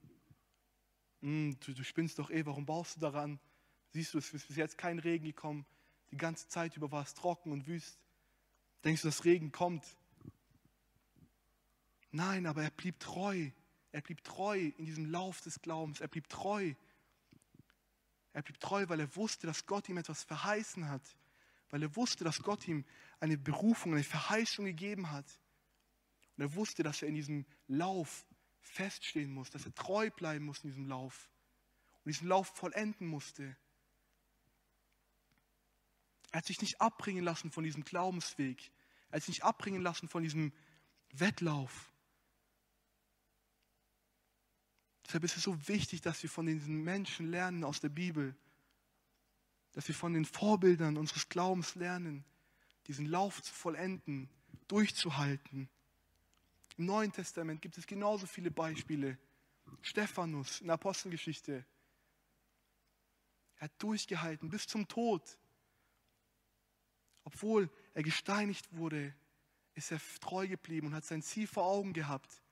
Hm, 1.21 1.57
du, 1.61 1.75
du 1.75 1.85
spinnst 1.85 2.19
doch 2.19 2.31
eh, 2.31 2.45
warum 2.47 2.67
baust 2.67 2.97
du 2.97 3.01
daran? 3.01 3.39
Siehst 3.93 4.15
du, 4.15 4.19
es 4.19 4.33
ist 4.33 4.47
bis 4.47 4.57
jetzt 4.57 4.79
kein 4.79 4.99
Regen 4.99 5.25
gekommen. 5.25 5.67
Die 6.11 6.17
ganze 6.17 6.49
Zeit 6.49 6.77
über 6.77 6.91
war 6.91 7.03
es 7.03 7.15
trocken 7.15 7.53
und 7.53 7.67
wüst. 7.67 7.99
Denkst 8.85 9.03
du, 9.03 9.09
dass 9.09 9.25
Regen 9.25 9.53
kommt? 9.53 9.85
Nein, 12.11 12.47
aber 12.47 12.63
er 12.63 12.71
blieb 12.71 12.99
treu. 12.99 13.51
Er 13.93 14.01
blieb 14.01 14.25
treu 14.25 14.59
in 14.59 14.87
diesem 14.87 15.11
Lauf 15.11 15.41
des 15.41 15.61
Glaubens. 15.61 16.01
Er 16.01 16.09
blieb 16.09 16.29
treu. 16.29 16.75
Er 18.33 18.43
blieb 18.43 18.61
treu, 18.61 18.89
weil 18.89 19.01
er 19.01 19.17
wusste, 19.17 19.47
dass 19.47 19.67
Gott 19.67 19.89
ihm 19.89 19.99
etwas 19.99 20.25
verheißen 20.25 20.89
hat. 20.89 21.03
Weil 21.71 21.83
er 21.83 21.95
wusste, 21.97 22.25
dass 22.25 22.43
Gott 22.43 22.67
ihm 22.67 22.85
eine 23.21 23.37
Berufung, 23.37 23.93
eine 23.93 24.05
Verheißung 24.05 24.65
gegeben 24.65 25.11
hat. 25.11 25.27
Und 26.37 26.45
er 26.45 26.55
wusste, 26.55 26.83
dass 26.83 27.03
er 27.03 27.09
in 27.09 27.15
diesem 27.15 27.45
Lauf 27.69 28.25
feststehen 28.61 29.33
muss, 29.33 29.51
dass 29.51 29.65
er 29.67 29.75
treu 29.75 30.11
bleiben 30.11 30.45
muss 30.45 30.63
in 30.65 30.71
diesem 30.71 30.87
Lauf 30.87 31.31
und 32.05 32.09
diesen 32.13 32.29
Lauf 32.29 32.49
vollenden 32.49 33.07
musste. 33.07 33.57
Er 36.33 36.39
hat 36.39 36.47
sich 36.47 36.61
nicht 36.61 36.81
abbringen 36.81 37.25
lassen 37.25 37.51
von 37.51 37.65
diesem 37.65 37.85
Glaubensweg. 37.85 38.71
Er 39.11 39.17
hat 39.17 39.23
sich 39.23 39.37
nicht 39.37 39.45
abbringen 39.45 39.83
lassen 39.83 40.09
von 40.09 40.23
diesem 40.23 40.53
Wettlauf. 41.13 41.93
Deshalb 45.05 45.25
ist 45.25 45.37
es 45.37 45.43
so 45.43 45.67
wichtig, 45.67 46.03
dass 46.03 46.23
wir 46.23 46.31
von 46.31 46.47
diesen 46.47 46.85
Menschen 46.85 47.31
lernen 47.31 47.65
aus 47.65 47.81
der 47.81 47.89
Bibel, 47.89 48.37
dass 49.73 49.89
wir 49.89 49.95
von 49.95 50.15
den 50.15 50.25
Vorbildern 50.25 50.97
unseres 50.97 51.29
Glaubens 51.29 51.75
lernen, 51.75 52.25
diesen 52.87 53.07
Lauf 53.07 53.43
zu 53.43 53.53
vollenden, 53.53 54.31
durchzuhalten. 54.69 55.69
Im 56.77 56.87
Neuen 56.87 57.13
Testament 57.13 57.61
gibt 57.61 57.79
es 57.79 57.87
genauso 57.87 58.27
viele 58.27 58.51
Beispiele. 58.51 59.19
Stephanus 59.83 60.61
in 60.61 60.67
der 60.67 60.75
Apostelgeschichte. 60.75 61.65
Er 63.57 63.65
hat 63.65 63.73
durchgehalten 63.83 64.49
bis 64.49 64.67
zum 64.67 64.89
Tod. 64.89 65.39
Obwohl 67.25 67.71
er 67.95 68.03
gesteinigt 68.03 68.73
wurde, 68.73 69.15
ist 69.75 69.93
er 69.93 70.01
treu 70.21 70.49
geblieben 70.49 70.89
und 70.89 70.95
hat 70.95 71.05
sein 71.05 71.23
Ziel 71.23 71.47
vor 71.47 71.65
Augen 71.65 71.93
gehabt. 71.93 72.43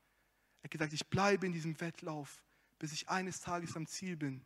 Er 0.61 0.65
hat 0.65 0.71
gesagt, 0.71 0.93
ich 0.93 1.07
bleibe 1.07 1.47
in 1.47 1.53
diesem 1.53 1.81
Wettlauf, 1.81 2.43
bis 2.79 2.93
ich 2.93 3.09
eines 3.09 3.41
Tages 3.41 3.77
am 3.77 3.87
Ziel 3.87 4.17
bin. 4.17 4.45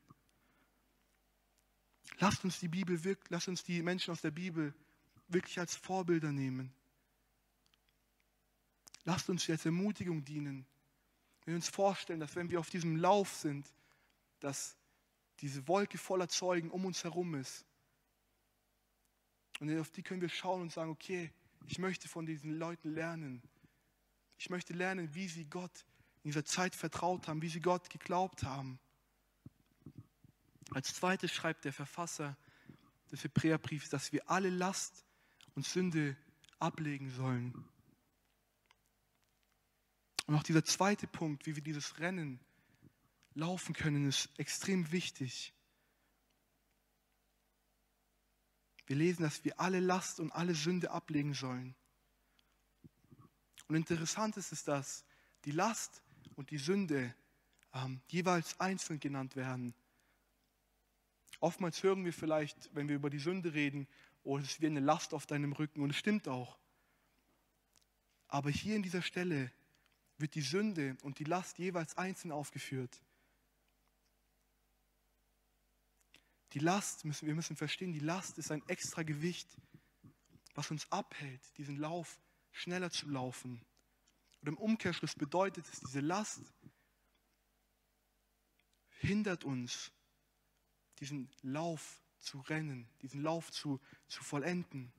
Lasst 2.18 2.44
uns 2.44 2.60
die 2.60 2.68
Bibel, 2.68 3.00
lasst 3.28 3.48
uns 3.48 3.64
die 3.64 3.82
Menschen 3.82 4.12
aus 4.12 4.20
der 4.20 4.30
Bibel 4.30 4.74
wirklich 5.28 5.58
als 5.58 5.74
Vorbilder 5.74 6.30
nehmen. 6.30 6.72
Lasst 9.04 9.28
uns 9.28 9.48
als 9.50 9.66
Ermutigung 9.66 10.24
dienen. 10.24 10.66
Wir 11.44 11.54
uns 11.54 11.68
vorstellen, 11.68 12.20
dass 12.20 12.36
wenn 12.36 12.50
wir 12.50 12.60
auf 12.60 12.70
diesem 12.70 12.96
Lauf 12.96 13.34
sind, 13.34 13.66
dass 14.40 14.76
diese 15.40 15.66
Wolke 15.66 15.98
voller 15.98 16.28
Zeugen 16.28 16.70
um 16.70 16.84
uns 16.84 17.02
herum 17.02 17.34
ist. 17.34 17.64
Und 19.60 19.76
auf 19.78 19.90
die 19.90 20.02
können 20.02 20.20
wir 20.20 20.28
schauen 20.28 20.62
und 20.62 20.72
sagen, 20.72 20.90
okay, 20.90 21.32
ich 21.66 21.78
möchte 21.78 22.08
von 22.08 22.26
diesen 22.26 22.58
Leuten 22.58 22.94
lernen. 22.94 23.42
Ich 24.38 24.50
möchte 24.50 24.72
lernen, 24.72 25.14
wie 25.14 25.28
sie 25.28 25.44
Gott 25.44 25.84
in 26.22 26.30
dieser 26.30 26.44
Zeit 26.44 26.74
vertraut 26.74 27.28
haben, 27.28 27.42
wie 27.42 27.48
sie 27.48 27.60
Gott 27.60 27.90
geglaubt 27.90 28.44
haben. 28.44 28.78
Als 30.70 30.94
zweites 30.94 31.32
schreibt 31.32 31.64
der 31.64 31.72
Verfasser 31.72 32.36
des 33.10 33.22
Hebräerbriefs, 33.24 33.90
dass 33.90 34.12
wir 34.12 34.28
alle 34.30 34.48
Last 34.48 35.04
und 35.54 35.66
Sünde 35.66 36.16
ablegen 36.58 37.10
sollen. 37.10 37.68
Und 40.32 40.38
auch 40.38 40.44
dieser 40.44 40.64
zweite 40.64 41.06
Punkt, 41.06 41.44
wie 41.44 41.56
wir 41.56 41.62
dieses 41.62 41.98
Rennen 41.98 42.40
laufen 43.34 43.74
können, 43.74 44.08
ist 44.08 44.30
extrem 44.38 44.90
wichtig. 44.90 45.52
Wir 48.86 48.96
lesen, 48.96 49.24
dass 49.24 49.44
wir 49.44 49.60
alle 49.60 49.78
Last 49.78 50.20
und 50.20 50.32
alle 50.32 50.54
Sünde 50.54 50.90
ablegen 50.90 51.34
sollen. 51.34 51.74
Und 53.68 53.74
interessant 53.74 54.38
ist 54.38 54.52
es, 54.52 54.64
dass 54.64 55.04
die 55.44 55.50
Last 55.50 56.00
und 56.36 56.50
die 56.50 56.56
Sünde 56.56 57.14
ähm, 57.74 58.00
jeweils 58.08 58.58
einzeln 58.58 59.00
genannt 59.00 59.36
werden. 59.36 59.74
Oftmals 61.40 61.82
hören 61.82 62.06
wir 62.06 62.14
vielleicht, 62.14 62.74
wenn 62.74 62.88
wir 62.88 62.96
über 62.96 63.10
die 63.10 63.18
Sünde 63.18 63.52
reden, 63.52 63.86
oh, 64.22 64.38
es 64.38 64.44
ist 64.44 64.60
wie 64.62 64.66
eine 64.66 64.80
Last 64.80 65.12
auf 65.12 65.26
deinem 65.26 65.52
Rücken. 65.52 65.82
Und 65.82 65.90
es 65.90 65.96
stimmt 65.98 66.26
auch. 66.26 66.56
Aber 68.28 68.48
hier 68.48 68.76
in 68.76 68.82
dieser 68.82 69.02
Stelle 69.02 69.52
wird 70.18 70.34
die 70.34 70.42
Sünde 70.42 70.96
und 71.02 71.18
die 71.18 71.24
Last 71.24 71.58
jeweils 71.58 71.96
einzeln 71.96 72.32
aufgeführt. 72.32 73.02
Die 76.52 76.58
Last, 76.58 77.04
müssen, 77.04 77.26
wir 77.26 77.34
müssen 77.34 77.56
verstehen, 77.56 77.92
die 77.92 77.98
Last 77.98 78.38
ist 78.38 78.50
ein 78.50 78.62
extra 78.68 79.02
Gewicht, 79.02 79.48
was 80.54 80.70
uns 80.70 80.90
abhält, 80.92 81.40
diesen 81.56 81.78
Lauf 81.78 82.20
schneller 82.50 82.90
zu 82.90 83.08
laufen. 83.08 83.64
Und 84.40 84.48
im 84.48 84.58
Umkehrschluss 84.58 85.14
bedeutet 85.14 85.66
es, 85.66 85.80
diese 85.80 86.00
Last 86.00 86.42
hindert 89.00 89.44
uns, 89.44 89.92
diesen 90.98 91.30
Lauf 91.42 92.02
zu 92.18 92.40
rennen, 92.40 92.88
diesen 93.00 93.22
Lauf 93.22 93.50
zu, 93.50 93.80
zu 94.08 94.22
vollenden. 94.22 94.92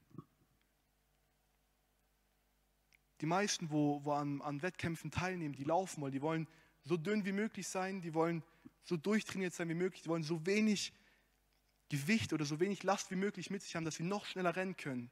Die 3.22 3.26
meisten, 3.26 3.70
wo, 3.70 4.04
wo 4.04 4.14
an, 4.14 4.42
an 4.42 4.62
Wettkämpfen 4.62 5.12
teilnehmen, 5.12 5.56
die 5.56 5.64
laufen 5.64 6.02
wollen, 6.02 6.12
die 6.12 6.22
wollen 6.22 6.48
so 6.84 6.98
dünn 6.98 7.26
wie 7.26 7.32
möglich 7.32 7.68
sein, 7.68 8.02
die 8.02 8.14
wollen 8.14 8.44
so 8.84 8.98
durchtrainiert 8.98 9.54
sein 9.54 9.70
wie 9.70 9.76
möglich, 9.76 10.02
die 10.04 10.10
wollen 10.10 10.24
so 10.24 10.46
wenig 10.46 10.94
Gewicht 11.90 12.34
oder 12.34 12.46
so 12.46 12.60
wenig 12.60 12.84
Last 12.84 13.12
wie 13.12 13.16
möglich 13.16 13.50
mit 13.50 13.62
sich 13.62 13.76
haben, 13.76 13.86
dass 13.86 13.96
sie 13.96 14.04
noch 14.04 14.26
schneller 14.26 14.56
rennen 14.56 14.76
können. 14.76 15.12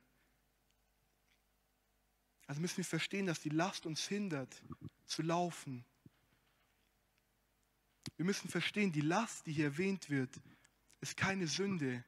Also 2.47 2.59
müssen 2.59 2.77
wir 2.77 2.85
verstehen, 2.85 3.27
dass 3.27 3.39
die 3.39 3.49
Last 3.49 3.85
uns 3.85 4.05
hindert 4.07 4.61
zu 5.05 5.21
laufen. 5.21 5.85
Wir 8.17 8.25
müssen 8.25 8.49
verstehen, 8.49 8.91
die 8.91 9.01
Last, 9.01 9.45
die 9.47 9.53
hier 9.53 9.65
erwähnt 9.65 10.09
wird, 10.09 10.41
ist 10.99 11.15
keine 11.15 11.47
Sünde. 11.47 12.03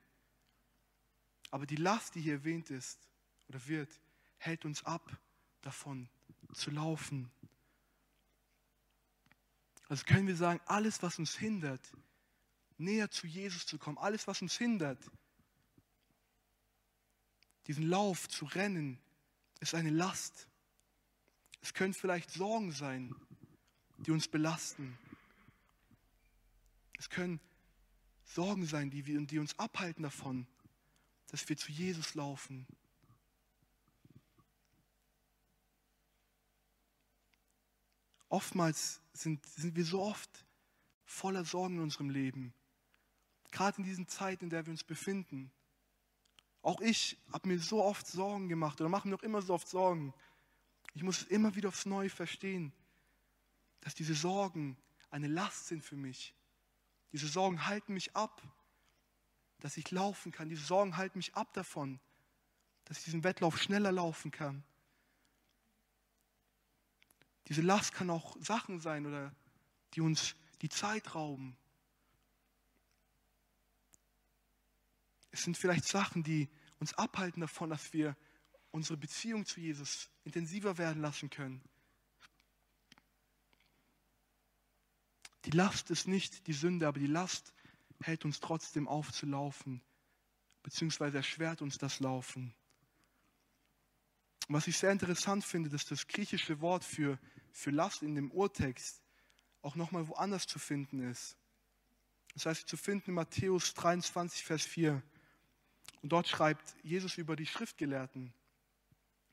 Aber 1.50 1.66
die 1.66 1.76
Last, 1.76 2.16
die 2.16 2.22
hier 2.22 2.34
erwähnt 2.34 2.72
ist 2.72 3.08
oder 3.48 3.66
wird, 3.68 4.02
hält 4.38 4.66
uns 4.66 4.84
ab 4.84 5.18
davon 5.66 6.10
zu 6.54 6.72
laufen. 6.72 7.32
Also 9.90 10.06
können 10.06 10.28
wir 10.28 10.36
sagen, 10.36 10.62
alles, 10.66 11.02
was 11.04 11.20
uns 11.20 11.36
hindert, 11.36 11.82
näher 12.78 13.12
zu 13.12 13.28
Jesus 13.28 13.66
zu 13.66 13.78
kommen, 13.78 13.98
alles, 13.98 14.28
was 14.28 14.42
uns 14.42 14.58
hindert, 14.58 15.00
diesen 17.68 17.88
Lauf 17.88 18.28
zu 18.28 18.46
rennen, 18.46 19.00
ist 19.60 19.74
eine 19.74 19.90
Last. 19.90 20.48
Es 21.62 21.74
können 21.74 21.94
vielleicht 21.94 22.32
Sorgen 22.32 22.72
sein, 22.72 23.16
die 24.00 24.12
uns 24.12 24.28
belasten. 24.28 24.98
Es 26.98 27.10
können 27.10 27.40
Sorgen 28.26 28.66
sein, 28.66 28.90
die, 28.90 29.06
wir, 29.06 29.22
die 29.22 29.40
uns 29.40 29.58
abhalten 29.60 30.04
davon, 30.04 30.48
dass 31.28 31.48
wir 31.48 31.56
zu 31.56 31.72
Jesus 31.72 32.16
laufen. 32.16 32.68
Oftmals 38.34 39.00
sind, 39.14 39.46
sind 39.46 39.76
wir 39.76 39.86
so 39.86 40.02
oft 40.02 40.28
voller 41.06 41.46
Sorgen 41.46 41.76
in 41.76 41.82
unserem 41.84 42.10
Leben. 42.10 42.52
Gerade 43.52 43.78
in 43.78 43.84
diesen 43.84 44.08
Zeiten, 44.08 44.46
in 44.46 44.50
der 44.50 44.66
wir 44.66 44.72
uns 44.72 44.84
befinden. 44.84 45.52
Auch 46.64 46.82
ich 46.82 47.20
habe 47.32 47.48
mir 47.48 47.60
so 47.60 47.84
oft 47.84 48.08
Sorgen 48.08 48.50
gemacht 48.50 48.82
oder 48.82 48.90
mache 48.90 49.08
mir 49.08 49.14
noch 49.14 49.22
immer 49.22 49.44
so 49.44 49.54
oft 49.54 49.68
Sorgen. 49.68 50.16
Ich 50.96 51.04
muss 51.04 51.22
es 51.22 51.28
immer 51.28 51.54
wieder 51.54 51.70
aufs 51.70 51.86
Neue 51.86 52.10
verstehen, 52.10 52.74
dass 53.82 53.94
diese 53.94 54.16
Sorgen 54.16 54.78
eine 55.12 55.28
Last 55.28 55.68
sind 55.68 55.84
für 55.84 55.96
mich. 55.96 56.34
Diese 57.12 57.28
Sorgen 57.28 57.68
halten 57.68 57.94
mich 57.94 58.16
ab, 58.16 58.42
dass 59.60 59.78
ich 59.78 59.92
laufen 59.92 60.32
kann. 60.32 60.50
Diese 60.50 60.66
Sorgen 60.66 60.98
halten 60.98 61.20
mich 61.20 61.36
ab 61.36 61.54
davon, 61.54 62.00
dass 62.86 62.98
ich 62.98 63.04
diesen 63.04 63.24
Wettlauf 63.24 63.62
schneller 63.62 63.92
laufen 63.92 64.32
kann. 64.32 64.64
Diese 67.48 67.62
Last 67.62 67.94
kann 67.94 68.10
auch 68.10 68.36
Sachen 68.40 68.80
sein 68.80 69.06
oder 69.06 69.34
die 69.94 70.02
uns 70.02 70.36
die 70.62 70.70
Zeit 70.70 71.14
rauben. 71.14 71.58
Es 75.32 75.44
sind 75.44 75.58
vielleicht 75.58 75.86
Sachen, 75.86 76.24
die 76.24 76.50
uns 76.80 76.94
abhalten 76.94 77.42
davon, 77.42 77.70
dass 77.70 77.92
wir 77.94 78.16
unsere 78.72 78.98
Beziehung 78.98 79.46
zu 79.46 79.60
Jesus 79.60 80.10
intensiver 80.24 80.78
werden 80.78 81.02
lassen 81.02 81.30
können. 81.30 81.62
Die 85.46 85.52
Last 85.52 85.92
ist 85.92 86.08
nicht 86.08 86.48
die 86.48 86.54
Sünde, 86.54 86.88
aber 86.88 87.00
die 87.00 87.08
Last 87.08 87.54
hält 88.02 88.26
uns 88.26 88.40
trotzdem 88.40 88.88
auf 88.88 89.12
zu 89.12 89.26
laufen, 89.26 89.82
beziehungsweise 90.62 91.18
erschwert 91.18 91.62
uns 91.62 91.78
das 91.78 92.00
Laufen. 92.00 92.54
Was 94.48 94.68
ich 94.68 94.78
sehr 94.78 94.92
interessant 94.92 95.44
finde, 95.44 95.70
dass 95.70 95.86
das 95.86 96.08
griechische 96.08 96.62
Wort 96.62 96.84
für, 96.84 97.18
für 97.52 97.72
Last 97.72 98.02
in 98.02 98.16
dem 98.16 98.32
Urtext 98.32 99.02
auch 99.62 99.76
nochmal 99.76 100.08
woanders 100.08 100.48
zu 100.48 100.60
finden 100.60 101.10
ist. 101.10 101.38
Das 102.34 102.46
heißt, 102.46 102.68
zu 102.68 102.78
finden 102.78 103.12
in 103.12 103.16
Matthäus 103.16 103.74
23, 103.74 104.44
Vers 104.44 104.66
4. 104.66 105.02
Und 106.02 106.12
dort 106.12 106.28
schreibt 106.28 106.76
Jesus 106.84 107.18
über 107.18 107.36
die 107.36 107.46
Schriftgelehrten. 107.46 108.34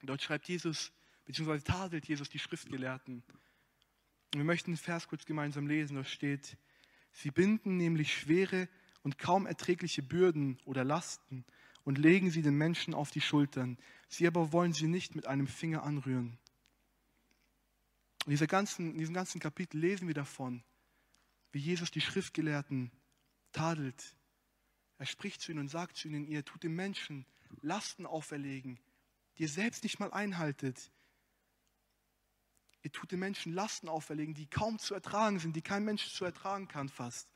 Dort 0.02 0.22
schreibt 0.22 0.48
Jesus, 0.48 0.92
beziehungsweise 1.24 1.64
tadelt 1.64 2.06
Jesus 2.06 2.28
die 2.28 2.38
Schriftgelehrten. 2.38 3.22
Und 4.32 4.38
wir 4.38 4.44
möchten 4.44 4.70
den 4.70 4.76
Vers 4.76 5.08
kurz 5.08 5.24
gemeinsam 5.24 5.66
lesen. 5.66 5.96
Da 5.96 6.04
steht, 6.04 6.56
sie 7.12 7.30
binden 7.30 7.76
nämlich 7.76 8.14
schwere 8.14 8.68
und 9.02 9.18
kaum 9.18 9.46
erträgliche 9.46 10.02
Bürden 10.02 10.58
oder 10.64 10.84
Lasten 10.84 11.44
und 11.84 11.98
legen 11.98 12.30
sie 12.30 12.42
den 12.42 12.56
Menschen 12.56 12.94
auf 12.94 13.10
die 13.10 13.20
Schultern. 13.20 13.78
Sie 14.08 14.26
aber 14.26 14.52
wollen 14.52 14.72
sie 14.72 14.86
nicht 14.86 15.14
mit 15.14 15.26
einem 15.26 15.46
Finger 15.46 15.82
anrühren. 15.82 16.38
In, 18.26 18.30
dieser 18.30 18.46
ganzen, 18.46 18.92
in 18.92 18.98
diesem 18.98 19.14
ganzen 19.14 19.40
Kapitel 19.40 19.78
lesen 19.78 20.06
wir 20.06 20.14
davon, 20.14 20.62
wie 21.52 21.58
Jesus 21.58 21.90
die 21.90 22.00
Schriftgelehrten 22.00 22.90
tadelt. 23.52 24.16
Er 24.98 25.06
spricht 25.06 25.40
zu 25.40 25.52
ihnen 25.52 25.60
und 25.60 25.68
sagt 25.68 25.96
zu 25.96 26.08
ihnen, 26.08 26.26
ihr 26.26 26.44
tut 26.44 26.62
den 26.62 26.74
Menschen 26.74 27.24
Lasten 27.62 28.06
auferlegen, 28.06 28.78
die 29.36 29.44
ihr 29.44 29.48
selbst 29.48 29.82
nicht 29.82 29.98
mal 29.98 30.12
einhaltet. 30.12 30.90
Ihr 32.82 32.92
tut 32.92 33.10
den 33.10 33.20
Menschen 33.20 33.52
Lasten 33.52 33.88
auferlegen, 33.88 34.34
die 34.34 34.46
kaum 34.46 34.78
zu 34.78 34.94
ertragen 34.94 35.38
sind, 35.38 35.56
die 35.56 35.62
kein 35.62 35.84
Mensch 35.84 36.12
zu 36.12 36.24
ertragen 36.24 36.68
kann 36.68 36.88
fast. 36.88 37.28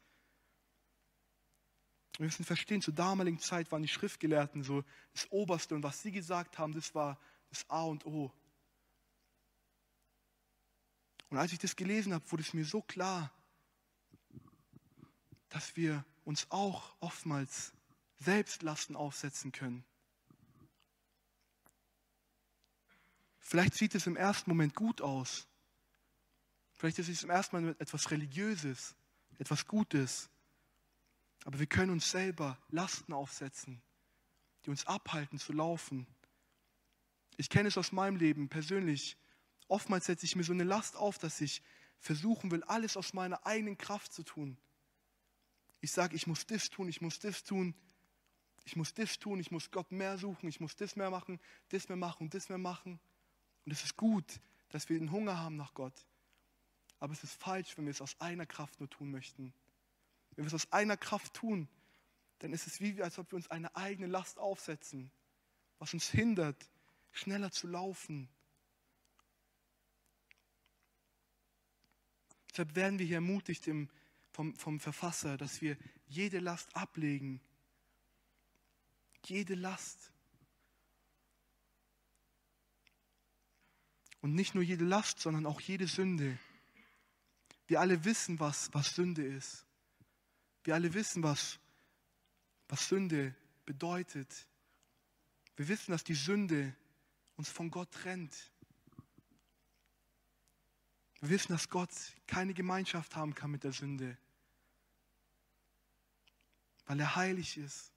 Wir 2.19 2.27
müssen 2.27 2.45
verstehen, 2.45 2.81
zur 2.81 2.95
damaligen 2.95 3.41
Zeit 3.41 3.73
waren 3.73 3.83
die 3.83 3.89
Schriftgelehrten 3.89 4.63
so 4.63 4.85
das 5.13 5.31
Oberste 5.31 5.75
und 5.75 5.83
was 5.83 6.01
sie 6.01 6.13
gesagt 6.13 6.59
haben, 6.59 6.73
das 6.73 6.95
war 6.95 7.19
das 7.51 7.69
A 7.69 7.83
und 7.83 8.07
O. 8.07 8.33
Und 11.31 11.39
als 11.39 11.53
ich 11.53 11.59
das 11.59 11.75
gelesen 11.75 12.15
habe, 12.15 12.31
wurde 12.31 12.45
es 12.45 12.55
mir 12.55 12.65
so 12.65 12.81
klar, 12.81 13.33
dass 15.49 15.75
wir 15.77 16.05
uns 16.25 16.47
auch 16.51 16.95
oftmals 17.01 17.73
selbst 18.19 18.63
Lasten 18.63 18.95
aufsetzen 18.95 19.51
können. 19.51 19.85
Vielleicht 23.41 23.75
sieht 23.75 23.95
es 23.95 24.07
im 24.07 24.17
ersten 24.17 24.51
Moment 24.51 24.75
gut 24.75 25.01
aus. 25.03 25.47
Vielleicht 26.75 26.99
ist 26.99 27.09
es 27.09 27.23
im 27.23 27.31
ersten 27.31 27.57
Moment 27.57 27.81
etwas 27.81 28.11
Religiöses, 28.11 28.95
etwas 29.39 29.67
Gutes. 29.67 30.31
Aber 31.45 31.59
wir 31.59 31.67
können 31.67 31.93
uns 31.93 32.11
selber 32.11 32.59
Lasten 32.71 33.13
aufsetzen, 33.13 33.83
die 34.65 34.71
uns 34.71 34.87
abhalten 34.87 35.39
zu 35.39 35.53
laufen. 35.53 36.07
Ich 37.37 37.51
kenne 37.51 37.69
es 37.69 37.79
aus 37.79 37.93
meinem 37.93 38.17
Leben 38.17 38.49
persönlich. 38.49 39.17
Oftmals 39.69 40.07
setze 40.07 40.25
ich 40.25 40.37
mir 40.37 40.45
so 40.45 40.53
eine 40.53 40.65
Last 40.65 40.97
auf, 40.97 41.19
dass 41.19 41.41
ich 41.41 41.63
versuchen 41.99 42.51
will, 42.51 42.63
alles 42.65 42.97
aus 42.97 43.13
meiner 43.13 43.45
eigenen 43.47 43.79
Kraft 43.79 44.13
zu 44.13 44.23
tun. 44.23 44.57
Ich 45.81 45.93
sage, 45.93 46.17
ich 46.17 46.27
muss 46.27 46.47
das 46.47 46.71
tun, 46.71 46.89
ich 46.89 47.01
muss 47.01 47.19
das 47.19 47.45
tun, 47.45 47.75
ich 48.65 48.77
muss 48.77 48.95
das 48.95 49.19
tun, 49.19 49.41
ich 49.41 49.51
muss 49.51 49.71
Gott 49.71 49.93
mehr 49.93 50.17
suchen, 50.17 50.49
ich 50.49 50.61
muss 50.61 50.77
das 50.77 50.97
mehr 50.97 51.11
machen, 51.11 51.39
das 51.69 51.89
mehr 51.89 51.97
machen 51.97 52.31
das 52.31 52.49
mehr 52.49 52.59
machen. 52.59 52.99
Und 53.65 53.73
es 53.73 53.85
ist 53.85 53.97
gut, 53.97 54.41
dass 54.71 54.89
wir 54.89 54.99
den 54.99 55.11
Hunger 55.11 55.39
haben 55.39 55.57
nach 55.57 55.75
Gott. 55.75 56.07
Aber 57.01 57.13
es 57.13 57.23
ist 57.23 57.35
falsch, 57.35 57.77
wenn 57.77 57.85
wir 57.85 57.91
es 57.91 58.01
aus 58.01 58.19
einer 58.21 58.47
Kraft 58.47 58.81
nur 58.81 58.89
tun 58.89 59.11
möchten. 59.11 59.53
Wenn 60.37 60.45
wir 60.45 60.49
es 60.49 60.55
aus 60.55 60.73
einer 60.73 60.97
Kraft 60.97 61.35
tun, 61.35 61.69
dann 62.41 62.53
ist 62.53 62.67
es 62.67 62.81
wie, 62.81 63.03
als 63.03 63.19
ob 63.19 63.31
wir 63.33 63.37
uns 63.37 63.51
eine 63.51 63.75
eigene 63.77 64.07
Last 64.07 64.39
aufsetzen, 64.39 65.11
was 65.79 65.95
uns 65.95 66.11
hindert, 66.11 66.69
schneller 67.13 67.51
zu 67.51 67.67
laufen. 67.67 68.29
Deshalb 72.51 72.75
werden 72.77 72.99
wir 72.99 73.07
hier 73.07 73.17
ermutigt 73.17 73.67
im, 73.67 73.89
vom, 74.31 74.55
vom 74.57 74.79
Verfasser, 74.79 75.37
dass 75.37 75.61
wir 75.61 75.77
jede 76.07 76.39
Last 76.39 76.77
ablegen. 76.77 77.41
Jede 79.25 79.55
Last. 79.55 80.13
Und 84.21 84.35
nicht 84.35 84.55
nur 84.55 84.63
jede 84.63 84.85
Last, 84.85 85.21
sondern 85.21 85.47
auch 85.47 85.61
jede 85.61 85.87
Sünde. 85.87 86.39
Wir 87.67 87.81
alle 87.81 88.05
wissen, 88.05 88.39
was, 88.39 88.73
was 88.73 88.95
Sünde 88.95 89.25
ist. 89.25 89.67
Wir 90.65 90.75
alle 90.75 90.93
wissen, 90.95 91.23
was, 91.23 91.59
was 92.69 92.89
Sünde 92.89 93.35
bedeutet. 93.67 94.49
Wir 95.57 95.69
wissen, 95.69 95.93
dass 95.93 96.05
die 96.05 96.15
Sünde 96.15 96.75
uns 97.37 97.51
von 97.51 97.71
Gott 97.71 97.93
trennt. 97.93 98.51
Wir 101.21 101.31
wissen, 101.31 101.53
dass 101.53 101.69
Gott 101.69 101.91
keine 102.27 102.55
Gemeinschaft 102.55 103.15
haben 103.15 103.35
kann 103.35 103.51
mit 103.51 103.65
der 103.65 103.73
Sünde, 103.73 104.17
weil 106.87 107.01
er 107.01 107.15
heilig 107.17 107.57
ist. 107.57 107.93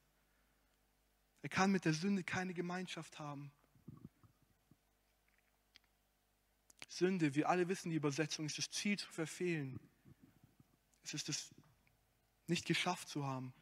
Er 1.42 1.50
kann 1.50 1.72
mit 1.72 1.86
der 1.86 1.94
Sünde 1.94 2.24
keine 2.24 2.54
Gemeinschaft 2.54 3.20
haben. 3.20 3.52
Sünde, 6.90 7.36
wir 7.36 7.48
alle 7.48 7.68
wissen, 7.70 7.92
die 7.92 7.96
Übersetzung 7.96 8.46
ist 8.46 8.58
das 8.58 8.70
Ziel 8.72 8.98
zu 8.98 9.08
verfehlen. 9.12 9.80
Es 11.04 11.14
ist 11.14 11.30
das 11.30 11.54
nicht 12.50 12.66
geschafft 12.66 13.10
zu 13.10 13.26
haben. 13.26 13.54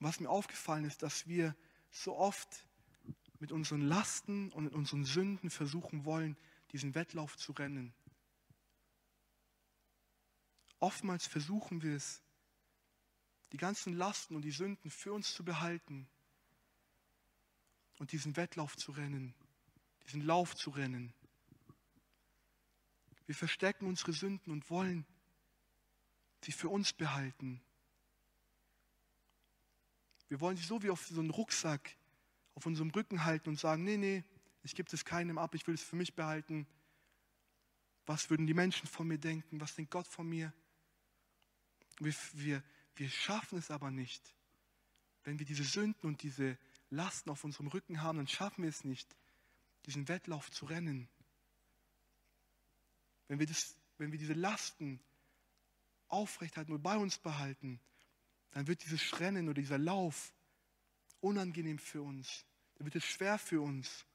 Was 0.00 0.20
mir 0.20 0.30
aufgefallen 0.30 0.84
ist, 0.84 1.02
dass 1.02 1.26
wir 1.26 1.56
so 1.90 2.16
oft 2.16 2.66
mit 3.40 3.52
unseren 3.52 3.82
Lasten 3.82 4.52
und 4.52 4.64
mit 4.64 4.74
unseren 4.74 5.04
Sünden 5.04 5.50
versuchen 5.50 6.04
wollen, 6.04 6.36
diesen 6.72 6.94
Wettlauf 6.94 7.36
zu 7.36 7.52
rennen. 7.52 7.94
Oftmals 10.80 11.26
versuchen 11.26 11.82
wir 11.82 11.96
es, 11.96 12.22
die 13.52 13.56
ganzen 13.56 13.94
Lasten 13.94 14.36
und 14.36 14.42
die 14.42 14.50
Sünden 14.50 14.90
für 14.90 15.12
uns 15.12 15.32
zu 15.34 15.44
behalten 15.44 16.08
und 17.98 18.12
diesen 18.12 18.36
Wettlauf 18.36 18.76
zu 18.76 18.92
rennen, 18.92 19.34
diesen 20.04 20.20
Lauf 20.22 20.54
zu 20.54 20.70
rennen. 20.70 21.12
Wir 23.28 23.34
verstecken 23.34 23.86
unsere 23.86 24.14
Sünden 24.14 24.50
und 24.50 24.70
wollen 24.70 25.04
sie 26.42 26.50
für 26.50 26.70
uns 26.70 26.94
behalten. 26.94 27.60
Wir 30.28 30.40
wollen 30.40 30.56
sie 30.56 30.64
so 30.64 30.82
wie 30.82 30.88
auf 30.88 31.06
so 31.06 31.20
einen 31.20 31.28
Rucksack 31.28 31.94
auf 32.54 32.64
unserem 32.64 32.88
Rücken 32.88 33.26
halten 33.26 33.50
und 33.50 33.60
sagen, 33.60 33.84
nee, 33.84 33.98
nee, 33.98 34.24
ich 34.62 34.74
gebe 34.74 34.88
es 34.90 35.04
keinem 35.04 35.36
ab, 35.36 35.54
ich 35.54 35.66
will 35.66 35.74
es 35.74 35.82
für 35.82 35.94
mich 35.94 36.14
behalten. 36.14 36.66
Was 38.06 38.30
würden 38.30 38.46
die 38.46 38.54
Menschen 38.54 38.88
von 38.88 39.06
mir 39.06 39.18
denken? 39.18 39.60
Was 39.60 39.74
denkt 39.74 39.90
Gott 39.90 40.08
von 40.08 40.26
mir? 40.26 40.54
Wir, 41.98 42.14
wir, 42.32 42.64
wir 42.96 43.10
schaffen 43.10 43.58
es 43.58 43.70
aber 43.70 43.90
nicht. 43.90 44.34
Wenn 45.24 45.38
wir 45.38 45.44
diese 45.44 45.64
Sünden 45.64 46.08
und 46.08 46.22
diese 46.22 46.56
Lasten 46.88 47.28
auf 47.28 47.44
unserem 47.44 47.66
Rücken 47.66 48.00
haben, 48.00 48.16
dann 48.16 48.26
schaffen 48.26 48.62
wir 48.62 48.70
es 48.70 48.84
nicht, 48.84 49.14
diesen 49.84 50.08
Wettlauf 50.08 50.50
zu 50.50 50.64
rennen. 50.64 51.10
Wenn 53.28 53.38
wir, 53.38 53.46
das, 53.46 53.76
wenn 53.98 54.10
wir 54.10 54.18
diese 54.18 54.32
Lasten 54.32 55.00
aufrechthalten 56.08 56.74
und 56.74 56.82
bei 56.82 56.96
uns 56.96 57.18
behalten, 57.18 57.80
dann 58.50 58.66
wird 58.66 58.82
dieses 58.84 59.20
Rennen 59.20 59.48
oder 59.48 59.60
dieser 59.60 59.78
Lauf 59.78 60.32
unangenehm 61.20 61.78
für 61.78 62.02
uns. 62.02 62.44
Dann 62.74 62.86
wird 62.86 62.96
es 62.96 63.04
schwer 63.04 63.38
für 63.38 63.60
uns, 63.60 64.06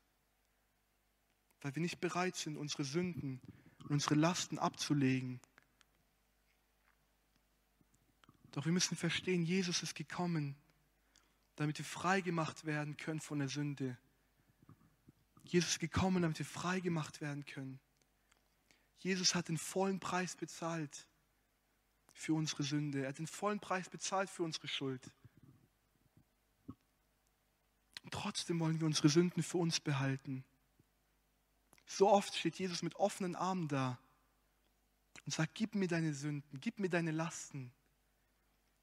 weil 1.62 1.76
wir 1.76 1.82
nicht 1.82 2.00
bereit 2.00 2.36
sind, 2.36 2.58
unsere 2.58 2.84
Sünden 2.84 3.40
und 3.84 3.92
unsere 3.92 4.16
Lasten 4.16 4.58
abzulegen. 4.58 5.40
Doch 8.52 8.66
wir 8.66 8.72
müssen 8.72 8.96
verstehen, 8.96 9.44
Jesus 9.44 9.84
ist 9.84 9.96
gekommen, 9.96 10.56
damit 11.56 11.78
wir 11.78 11.86
frei 11.86 12.22
gemacht 12.22 12.66
werden 12.66 12.98
können 12.98 13.20
von 13.20 13.40
der 13.40 13.50
Sünde. 13.50 13.98
Jesus 15.44 15.72
ist 15.72 15.80
gekommen, 15.80 16.22
damit 16.22 16.40
wir 16.40 16.46
frei 16.46 16.80
gemacht 16.80 17.22
werden 17.22 17.46
können. 17.46 17.80
Jesus 19.04 19.36
hat 19.36 19.50
den 19.50 19.58
vollen 19.58 20.00
Preis 20.00 20.36
bezahlt 20.36 21.08
für 22.14 22.34
unsere 22.34 22.64
Sünde. 22.64 23.04
Er 23.04 23.10
hat 23.10 23.20
den 23.20 23.28
vollen 23.28 23.60
Preis 23.60 23.90
bezahlt 23.90 24.30
für 24.30 24.44
unsere 24.44 24.68
Schuld. 24.68 25.12
Und 28.04 28.14
trotzdem 28.14 28.60
wollen 28.60 28.80
wir 28.80 28.86
unsere 28.86 29.10
Sünden 29.10 29.44
für 29.44 29.58
uns 29.58 29.80
behalten. 29.80 30.44
So 31.86 32.10
oft 32.10 32.36
steht 32.36 32.60
Jesus 32.60 32.82
mit 32.82 32.96
offenen 32.96 33.36
Armen 33.36 33.68
da 33.68 34.00
und 35.26 35.34
sagt, 35.34 35.56
gib 35.56 35.76
mir 35.76 35.88
deine 35.88 36.14
Sünden, 36.14 36.60
gib 36.60 36.80
mir 36.80 36.90
deine 36.90 37.12
Lasten, 37.12 37.72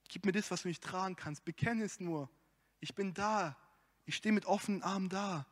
gib 0.09 0.25
mir 0.27 0.33
das, 0.33 0.51
was 0.51 0.63
du 0.63 0.69
nicht 0.69 0.83
tragen 0.83 1.17
kannst, 1.17 1.45
bekenne 1.45 1.85
es 1.85 2.01
nur 2.01 2.31
ich 2.81 2.95
bin 2.95 3.15
da. 3.15 3.57
Ich 4.07 4.17
stehe 4.17 4.33
mit 4.33 4.47
offenen 4.47 4.83
Armen 4.83 5.09
da. 5.09 5.47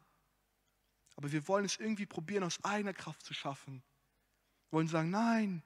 Aber 1.15 1.31
wir 1.31 1.47
wollen 1.47 1.65
es 1.65 1.77
irgendwie 1.77 2.07
probieren, 2.07 2.43
aus 2.43 2.63
eigener 2.65 2.95
Kraft 2.95 3.25
zu 3.25 3.35
schaffen. 3.35 3.83
Wollen 4.71 4.89
sagen, 4.89 5.11
nein, 5.11 5.63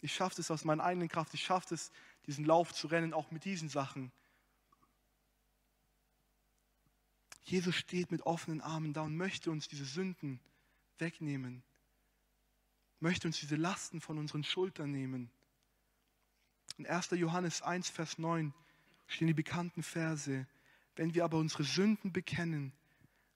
ich 0.00 0.14
schaffe 0.14 0.40
es 0.40 0.50
aus 0.50 0.64
meiner 0.64 0.84
eigenen 0.84 1.08
Kraft. 1.08 1.32
Ich 1.34 1.44
schaffe 1.44 1.74
es, 1.74 1.92
diesen 2.26 2.44
Lauf 2.44 2.72
zu 2.72 2.88
rennen, 2.88 3.14
auch 3.14 3.30
mit 3.30 3.44
diesen 3.44 3.68
Sachen. 3.68 4.12
Jesus 7.42 7.74
steht 7.74 8.10
mit 8.10 8.22
offenen 8.22 8.60
Armen 8.60 8.92
da 8.92 9.02
und 9.02 9.16
möchte 9.16 9.50
uns 9.50 9.68
diese 9.68 9.84
Sünden 9.84 10.40
wegnehmen. 10.98 11.62
Möchte 13.00 13.26
uns 13.26 13.40
diese 13.40 13.56
Lasten 13.56 14.00
von 14.00 14.18
unseren 14.18 14.44
Schultern 14.44 14.92
nehmen. 14.92 15.30
In 16.78 16.86
1. 16.86 17.10
Johannes 17.10 17.62
1, 17.62 17.90
Vers 17.90 18.18
9 18.18 18.54
stehen 19.06 19.26
die 19.26 19.34
bekannten 19.34 19.82
Verse. 19.82 20.46
Wenn 20.94 21.14
wir 21.14 21.24
aber 21.24 21.38
unsere 21.38 21.64
Sünden 21.64 22.12
bekennen, 22.12 22.72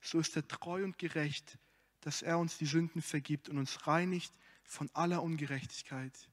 so 0.01 0.21
ist 0.21 0.37
er 0.37 0.47
treu 0.47 0.85
und 0.85 0.99
gerecht, 0.99 1.59
dass 2.01 2.23
er 2.23 2.39
uns 2.39 2.59
die 2.59 2.67
Sünden 2.67 3.03
vergibt 3.03 3.49
und 3.49 3.59
uns 3.59 3.87
reinigt 3.87 4.33
von 4.67 4.91
aller 4.95 5.23
Ungerechtigkeit. 5.23 6.29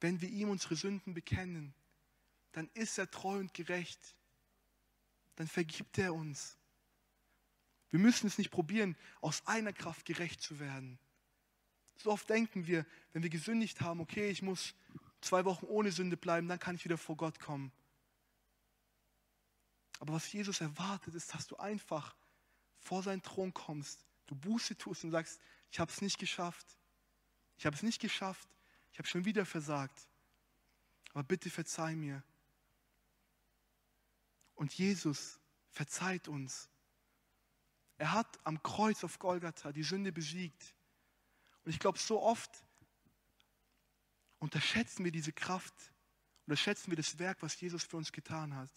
Wenn 0.00 0.20
wir 0.20 0.28
ihm 0.28 0.50
unsere 0.50 0.76
Sünden 0.76 1.14
bekennen, 1.14 1.74
dann 2.52 2.68
ist 2.74 2.98
er 2.98 3.10
treu 3.10 3.38
und 3.38 3.54
gerecht. 3.54 4.14
Dann 5.36 5.48
vergibt 5.48 5.98
er 5.98 6.14
uns. 6.14 6.56
Wir 7.90 7.98
müssen 7.98 8.26
es 8.26 8.38
nicht 8.38 8.50
probieren, 8.50 8.96
aus 9.20 9.46
einer 9.46 9.72
Kraft 9.72 10.04
gerecht 10.04 10.42
zu 10.42 10.60
werden. 10.60 10.98
So 11.96 12.10
oft 12.12 12.28
denken 12.28 12.66
wir, 12.66 12.86
wenn 13.12 13.22
wir 13.22 13.30
gesündigt 13.30 13.80
haben, 13.80 14.00
okay, 14.00 14.28
ich 14.28 14.42
muss 14.42 14.74
zwei 15.20 15.44
Wochen 15.44 15.66
ohne 15.66 15.90
Sünde 15.90 16.16
bleiben, 16.16 16.48
dann 16.48 16.58
kann 16.58 16.76
ich 16.76 16.84
wieder 16.84 16.98
vor 16.98 17.16
Gott 17.16 17.40
kommen. 17.40 17.72
Aber 19.98 20.12
was 20.12 20.32
Jesus 20.32 20.60
erwartet, 20.60 21.14
ist, 21.14 21.34
dass 21.34 21.46
du 21.48 21.56
einfach 21.56 22.14
vor 22.78 23.02
seinen 23.02 23.22
Thron 23.22 23.52
kommst, 23.52 24.04
du 24.26 24.36
Buße 24.36 24.76
tust 24.78 25.02
und 25.04 25.10
sagst, 25.10 25.40
ich 25.70 25.80
habe 25.80 25.90
es 25.90 26.00
nicht 26.00 26.18
geschafft. 26.18 26.66
Ich 27.56 27.66
habe 27.66 27.76
es 27.76 27.82
nicht 27.82 28.00
geschafft. 28.00 28.48
Ich 28.92 28.98
habe 28.98 29.08
schon 29.08 29.24
wieder 29.24 29.44
versagt. 29.44 30.08
Aber 31.12 31.22
bitte 31.24 31.50
verzeih 31.50 31.94
mir. 31.94 32.22
Und 34.54 34.72
Jesus 34.74 35.38
verzeiht 35.70 36.28
uns. 36.28 36.68
Er 37.96 38.12
hat 38.12 38.38
am 38.44 38.62
Kreuz 38.62 39.04
auf 39.04 39.18
Golgatha 39.18 39.72
die 39.72 39.82
Sünde 39.82 40.12
besiegt. 40.12 40.74
Und 41.64 41.70
ich 41.70 41.80
glaube, 41.80 41.98
so 41.98 42.22
oft 42.22 42.64
unterschätzen 44.38 45.04
wir 45.04 45.12
diese 45.12 45.32
Kraft, 45.32 45.74
unterschätzen 46.46 46.90
wir 46.90 46.96
das 46.96 47.18
Werk, 47.18 47.42
was 47.42 47.60
Jesus 47.60 47.84
für 47.84 47.96
uns 47.96 48.12
getan 48.12 48.54
hat. 48.54 48.70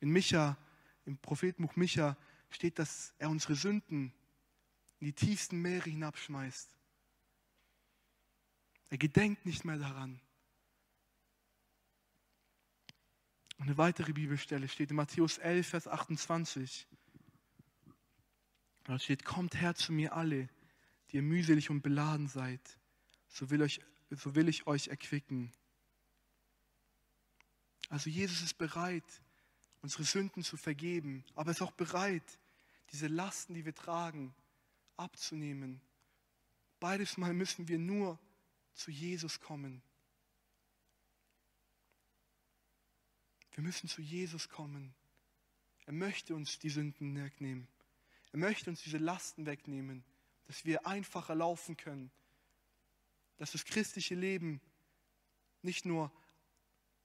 In 0.00 0.10
Micha, 0.10 0.56
im 1.04 1.18
Prophetenbuch 1.18 1.76
Micha 1.76 2.16
steht, 2.48 2.78
dass 2.78 3.14
er 3.18 3.28
unsere 3.28 3.54
Sünden 3.54 4.12
in 5.00 5.06
die 5.06 5.12
tiefsten 5.12 5.60
Meere 5.60 5.88
hinabschmeißt. 5.88 6.68
Er 8.90 8.98
gedenkt 8.98 9.46
nicht 9.46 9.64
mehr 9.64 9.78
daran. 9.78 10.20
Eine 13.58 13.76
weitere 13.76 14.12
Bibelstelle 14.12 14.68
steht 14.68 14.90
in 14.90 14.96
Matthäus 14.96 15.38
11, 15.38 15.68
Vers 15.68 15.88
28. 15.88 16.86
Da 18.84 18.98
steht, 18.98 19.24
kommt 19.24 19.60
her 19.60 19.74
zu 19.74 19.92
mir 19.92 20.14
alle, 20.14 20.48
die 21.10 21.16
ihr 21.16 21.22
mühselig 21.22 21.70
und 21.70 21.82
beladen 21.82 22.28
seid, 22.28 22.60
so 23.28 23.50
will, 23.50 23.62
euch, 23.62 23.80
so 24.10 24.34
will 24.34 24.48
ich 24.48 24.66
euch 24.66 24.88
erquicken. 24.88 25.52
Also 27.88 28.10
Jesus 28.10 28.42
ist 28.42 28.54
bereit, 28.54 29.04
unsere 29.82 30.04
Sünden 30.04 30.42
zu 30.42 30.56
vergeben, 30.56 31.24
aber 31.34 31.50
er 31.50 31.52
ist 31.52 31.62
auch 31.62 31.72
bereit, 31.72 32.38
diese 32.92 33.06
Lasten, 33.06 33.54
die 33.54 33.64
wir 33.64 33.74
tragen, 33.74 34.34
abzunehmen. 35.00 35.80
Beides 36.78 37.16
Mal 37.16 37.34
müssen 37.34 37.68
wir 37.68 37.78
nur 37.78 38.18
zu 38.74 38.90
Jesus 38.90 39.40
kommen. 39.40 39.82
Wir 43.52 43.64
müssen 43.64 43.88
zu 43.88 44.00
Jesus 44.00 44.48
kommen. 44.48 44.94
Er 45.86 45.92
möchte 45.92 46.34
uns 46.34 46.58
die 46.58 46.70
Sünden 46.70 47.16
wegnehmen. 47.16 47.66
Er 48.32 48.38
möchte 48.38 48.70
uns 48.70 48.82
diese 48.82 48.98
Lasten 48.98 49.44
wegnehmen, 49.44 50.04
dass 50.46 50.64
wir 50.64 50.86
einfacher 50.86 51.34
laufen 51.34 51.76
können. 51.76 52.10
Dass 53.38 53.52
das 53.52 53.64
christliche 53.64 54.14
Leben 54.14 54.60
nicht 55.62 55.84
nur 55.84 56.12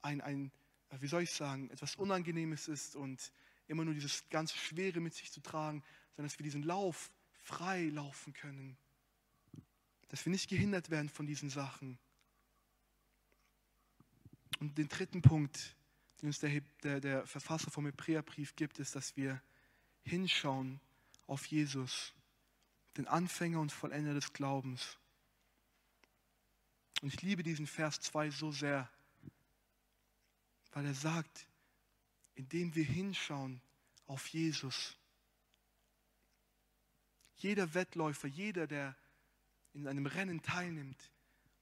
ein, 0.02 0.20
ein 0.20 0.52
wie 1.00 1.08
soll 1.08 1.22
ich 1.22 1.32
sagen, 1.32 1.68
etwas 1.70 1.96
Unangenehmes 1.96 2.68
ist 2.68 2.94
und 2.94 3.32
immer 3.66 3.84
nur 3.84 3.94
dieses 3.94 4.28
ganz 4.30 4.54
Schwere 4.54 5.00
mit 5.00 5.14
sich 5.14 5.32
zu 5.32 5.40
tragen, 5.40 5.82
sondern 6.14 6.30
dass 6.30 6.38
wir 6.38 6.44
diesen 6.44 6.62
Lauf 6.62 7.10
frei 7.46 7.84
laufen 7.90 8.32
können. 8.32 8.76
Dass 10.08 10.24
wir 10.26 10.32
nicht 10.32 10.48
gehindert 10.48 10.90
werden 10.90 11.08
von 11.08 11.26
diesen 11.26 11.48
Sachen. 11.48 11.98
Und 14.58 14.76
den 14.78 14.88
dritten 14.88 15.22
Punkt, 15.22 15.76
den 16.20 16.28
uns 16.28 16.40
der, 16.40 16.60
der, 16.82 17.00
der 17.00 17.26
Verfasser 17.26 17.70
vom 17.70 17.86
Hebräerbrief 17.86 18.56
gibt, 18.56 18.78
ist, 18.78 18.96
dass 18.96 19.16
wir 19.16 19.40
hinschauen 20.02 20.80
auf 21.26 21.46
Jesus, 21.46 22.12
den 22.96 23.06
Anfänger 23.06 23.60
und 23.60 23.70
Vollender 23.70 24.14
des 24.14 24.32
Glaubens. 24.32 24.98
Und 27.02 27.14
ich 27.14 27.22
liebe 27.22 27.42
diesen 27.42 27.66
Vers 27.66 28.00
2 28.00 28.30
so 28.30 28.50
sehr, 28.50 28.90
weil 30.72 30.86
er 30.86 30.94
sagt, 30.94 31.46
indem 32.34 32.74
wir 32.74 32.84
hinschauen 32.84 33.60
auf 34.06 34.26
Jesus. 34.28 34.96
Jeder 37.36 37.74
Wettläufer, 37.74 38.28
jeder, 38.28 38.66
der 38.66 38.96
in 39.72 39.86
einem 39.86 40.06
Rennen 40.06 40.42
teilnimmt, 40.42 41.10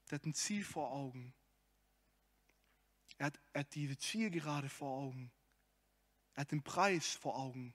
der 0.09 0.19
hat 0.19 0.25
ein 0.25 0.33
Ziel 0.33 0.63
vor 0.63 0.91
Augen. 0.91 1.33
Er 3.17 3.27
hat, 3.27 3.39
er 3.53 3.61
hat 3.61 3.75
diese 3.75 3.97
Zielgerade 3.97 4.69
vor 4.69 4.97
Augen. 4.97 5.31
Er 6.33 6.41
hat 6.41 6.51
den 6.51 6.63
Preis 6.63 7.13
vor 7.13 7.37
Augen. 7.37 7.73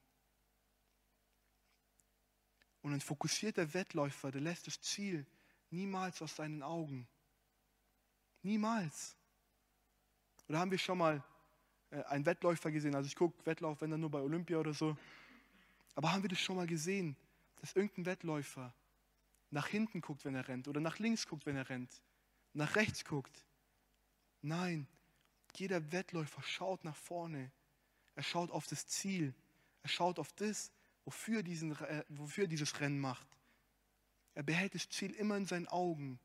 Und 2.82 2.94
ein 2.94 3.00
fokussierter 3.00 3.74
Wettläufer, 3.74 4.30
der 4.30 4.40
lässt 4.40 4.66
das 4.66 4.80
Ziel 4.80 5.26
niemals 5.70 6.22
aus 6.22 6.36
seinen 6.36 6.62
Augen. 6.62 7.06
Niemals. 8.42 9.16
Oder 10.48 10.58
haben 10.58 10.70
wir 10.70 10.78
schon 10.78 10.98
mal 10.98 11.22
äh, 11.90 12.02
einen 12.04 12.24
Wettläufer 12.24 12.70
gesehen? 12.70 12.94
Also 12.94 13.06
ich 13.06 13.16
gucke 13.16 13.44
Wettlauf, 13.44 13.80
wenn 13.80 13.90
dann 13.90 14.00
nur 14.00 14.10
bei 14.10 14.20
Olympia 14.20 14.58
oder 14.58 14.72
so. 14.72 14.96
Aber 15.94 16.12
haben 16.12 16.22
wir 16.22 16.30
das 16.30 16.40
schon 16.40 16.56
mal 16.56 16.66
gesehen, 16.66 17.16
dass 17.60 17.76
irgendein 17.76 18.06
Wettläufer 18.06 18.74
nach 19.50 19.66
hinten 19.66 20.00
guckt, 20.00 20.24
wenn 20.24 20.34
er 20.34 20.48
rennt, 20.48 20.68
oder 20.68 20.80
nach 20.80 20.98
links 20.98 21.26
guckt, 21.26 21.46
wenn 21.46 21.56
er 21.56 21.68
rennt, 21.68 22.02
nach 22.54 22.76
rechts 22.76 23.04
guckt? 23.04 23.44
Nein, 24.42 24.86
jeder 25.56 25.92
Wettläufer 25.92 26.42
schaut 26.42 26.84
nach 26.84 26.96
vorne. 26.96 27.50
Er 28.14 28.22
schaut 28.22 28.50
auf 28.50 28.66
das 28.66 28.86
Ziel. 28.86 29.34
Er 29.82 29.88
schaut 29.88 30.18
auf 30.18 30.32
das, 30.34 30.72
wofür, 31.04 31.42
diesen, 31.42 31.72
äh, 31.76 32.04
wofür 32.08 32.46
dieses 32.46 32.80
Rennen 32.80 33.00
macht. 33.00 33.26
Er 34.34 34.42
behält 34.42 34.74
das 34.74 34.88
Ziel 34.88 35.12
immer 35.12 35.36
in 35.36 35.46
seinen 35.46 35.68
Augen. 35.68 36.18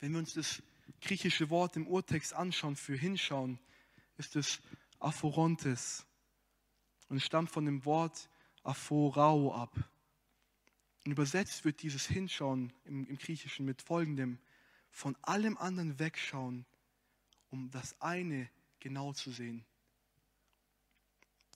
Wenn 0.00 0.12
wir 0.12 0.18
uns 0.18 0.34
das 0.34 0.62
griechische 1.00 1.50
Wort 1.50 1.76
im 1.76 1.86
Urtext 1.86 2.32
anschauen, 2.32 2.76
für 2.76 2.96
hinschauen, 2.96 3.58
ist 4.16 4.36
es 4.36 4.60
Aphorontes. 4.98 6.04
Und 7.08 7.20
stammt 7.20 7.50
von 7.50 7.64
dem 7.64 7.84
Wort 7.84 8.28
Aphorao 8.64 9.54
ab. 9.54 9.74
Und 11.04 11.12
übersetzt 11.12 11.64
wird 11.64 11.82
dieses 11.82 12.06
Hinschauen 12.06 12.72
im, 12.84 13.06
im 13.06 13.18
Griechischen 13.18 13.64
mit 13.64 13.82
folgendem: 13.82 14.38
von 14.90 15.16
allem 15.22 15.56
anderen 15.56 15.98
wegschauen, 15.98 16.66
um 17.50 17.70
das 17.70 18.00
eine 18.00 18.50
genau 18.80 19.12
zu 19.12 19.30
sehen. 19.30 19.64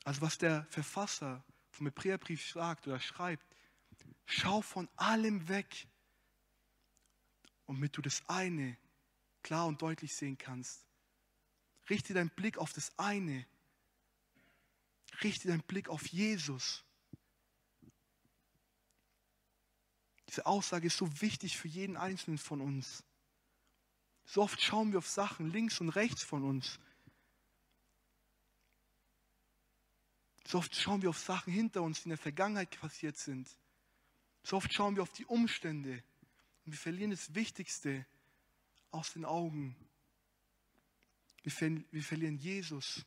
Also 0.05 0.21
was 0.21 0.39
der 0.39 0.65
Verfasser 0.67 1.45
vom 1.71 1.87
Hebräerbrief 1.87 2.51
sagt 2.51 2.87
oder 2.87 2.99
schreibt, 2.99 3.45
schau 4.27 4.61
von 4.61 4.89
allem 4.97 5.49
weg, 5.49 5.87
damit 7.67 7.97
du 7.97 8.03
das 8.03 8.23
eine 8.29 8.77
klar 9.43 9.67
und 9.67 9.83
deutlich 9.83 10.15
sehen 10.15 10.39
kannst. 10.39 10.87
Richte 11.91 12.15
deinen 12.15 12.31
Blick 12.31 12.59
auf 12.59 12.73
das 12.73 12.97
eine. 12.99 13.47
Richte 15.23 15.49
deinen 15.49 15.63
Blick 15.63 15.89
auf 15.89 16.07
Jesus. 16.07 16.85
Diese 20.33 20.47
Aussage 20.47 20.87
ist 20.87 20.97
so 20.97 21.21
wichtig 21.21 21.59
für 21.59 21.69
jeden 21.69 21.99
Einzelnen 21.99 22.39
von 22.39 22.63
uns. 22.63 23.05
So 24.25 24.41
oft 24.41 24.63
schauen 24.63 24.91
wir 24.91 24.99
auf 24.99 25.07
Sachen 25.07 25.53
links 25.53 25.79
und 25.83 25.91
rechts 25.91 26.23
von 26.23 26.43
uns. 26.43 26.81
So 30.47 30.57
oft 30.57 30.75
schauen 30.75 31.03
wir 31.03 31.11
auf 31.11 31.19
Sachen 31.19 31.53
hinter 31.53 31.83
uns, 31.83 31.99
die 31.99 32.05
in 32.05 32.11
der 32.11 32.19
Vergangenheit 32.19 32.71
passiert 32.81 33.19
sind. 33.19 33.47
So 34.43 34.57
oft 34.57 34.73
schauen 34.73 34.97
wir 34.97 35.03
auf 35.03 35.13
die 35.13 35.27
Umstände 35.27 36.03
und 36.65 36.73
wir 36.73 36.79
verlieren 36.79 37.11
das 37.11 37.35
Wichtigste, 37.35 38.07
aus 38.91 39.13
den 39.13 39.27
Augen. 39.27 39.77
Wir, 41.43 41.53
ver 41.53 41.71
wir 41.91 42.03
verlieren 42.03 42.39
Jesus, 42.39 43.05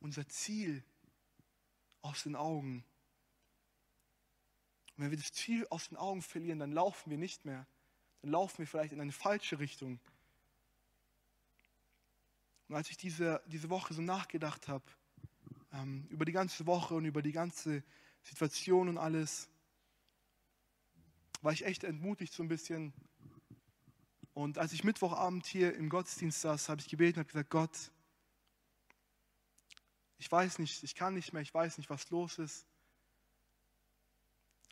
unser 0.00 0.26
Ziel, 0.28 0.82
aus 2.02 2.24
den 2.24 2.34
Augen. 2.34 2.84
Und 4.98 5.04
wenn 5.04 5.10
wir 5.12 5.16
das 5.16 5.32
Ziel 5.32 5.64
aus 5.70 5.88
den 5.88 5.96
Augen 5.96 6.20
verlieren, 6.20 6.58
dann 6.58 6.72
laufen 6.72 7.08
wir 7.08 7.16
nicht 7.16 7.44
mehr. 7.44 7.66
Dann 8.20 8.32
laufen 8.32 8.58
wir 8.58 8.66
vielleicht 8.66 8.92
in 8.92 9.00
eine 9.00 9.12
falsche 9.12 9.60
Richtung. 9.60 10.00
Und 12.68 12.74
als 12.74 12.90
ich 12.90 12.96
diese, 12.96 13.40
diese 13.46 13.70
Woche 13.70 13.94
so 13.94 14.02
nachgedacht 14.02 14.68
habe, 14.68 14.84
ähm, 15.72 16.06
über 16.10 16.24
die 16.24 16.32
ganze 16.32 16.66
Woche 16.66 16.94
und 16.94 17.04
über 17.04 17.22
die 17.22 17.32
ganze 17.32 17.82
Situation 18.22 18.88
und 18.88 18.98
alles, 18.98 19.48
war 21.40 21.52
ich 21.52 21.64
echt 21.64 21.84
entmutigt 21.84 22.32
so 22.34 22.42
ein 22.42 22.48
bisschen, 22.48 22.92
und 24.34 24.58
als 24.58 24.72
ich 24.72 24.84
Mittwochabend 24.84 25.46
hier 25.46 25.74
im 25.74 25.88
Gottesdienst 25.88 26.40
saß, 26.40 26.68
habe 26.68 26.80
ich 26.80 26.88
gebeten 26.88 27.20
und 27.20 27.28
gesagt, 27.28 27.50
Gott, 27.50 27.90
Ich 30.20 30.30
weiß 30.30 30.58
nicht, 30.58 30.82
ich 30.82 30.96
kann 30.96 31.14
nicht 31.14 31.32
mehr, 31.32 31.42
ich 31.42 31.54
weiß 31.54 31.78
nicht, 31.78 31.88
was 31.90 32.10
los 32.10 32.38
ist. 32.38 32.66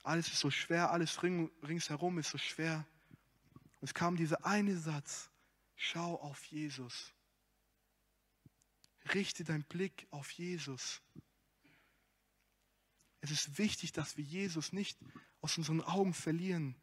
Alles 0.06 0.28
ist 0.28 0.38
so 0.38 0.52
schwer, 0.52 0.92
alles 0.92 1.20
ring, 1.24 1.50
ringsherum 1.64 2.16
ist 2.18 2.30
so 2.30 2.38
schwer. 2.38 2.86
Und 3.80 3.88
es 3.88 3.92
kam 3.92 4.14
dieser 4.14 4.46
eine 4.46 4.76
Satz, 4.76 5.30
schau 5.74 6.14
auf 6.20 6.44
Jesus. 6.44 7.12
Richte 9.12 9.42
deinen 9.42 9.64
Blick 9.64 10.06
auf 10.12 10.30
Jesus. 10.30 11.02
Es 13.20 13.32
ist 13.32 13.58
wichtig, 13.58 13.90
dass 13.90 14.16
wir 14.16 14.22
Jesus 14.22 14.72
nicht 14.72 14.96
aus 15.40 15.58
unseren 15.58 15.80
Augen 15.82 16.14
verlieren. 16.14 16.76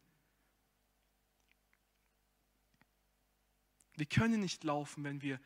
Wir 3.95 4.05
können 4.05 4.41
nicht 4.41 4.65
laufen, 4.65 5.05
wenn 5.05 5.21
wir 5.21 5.39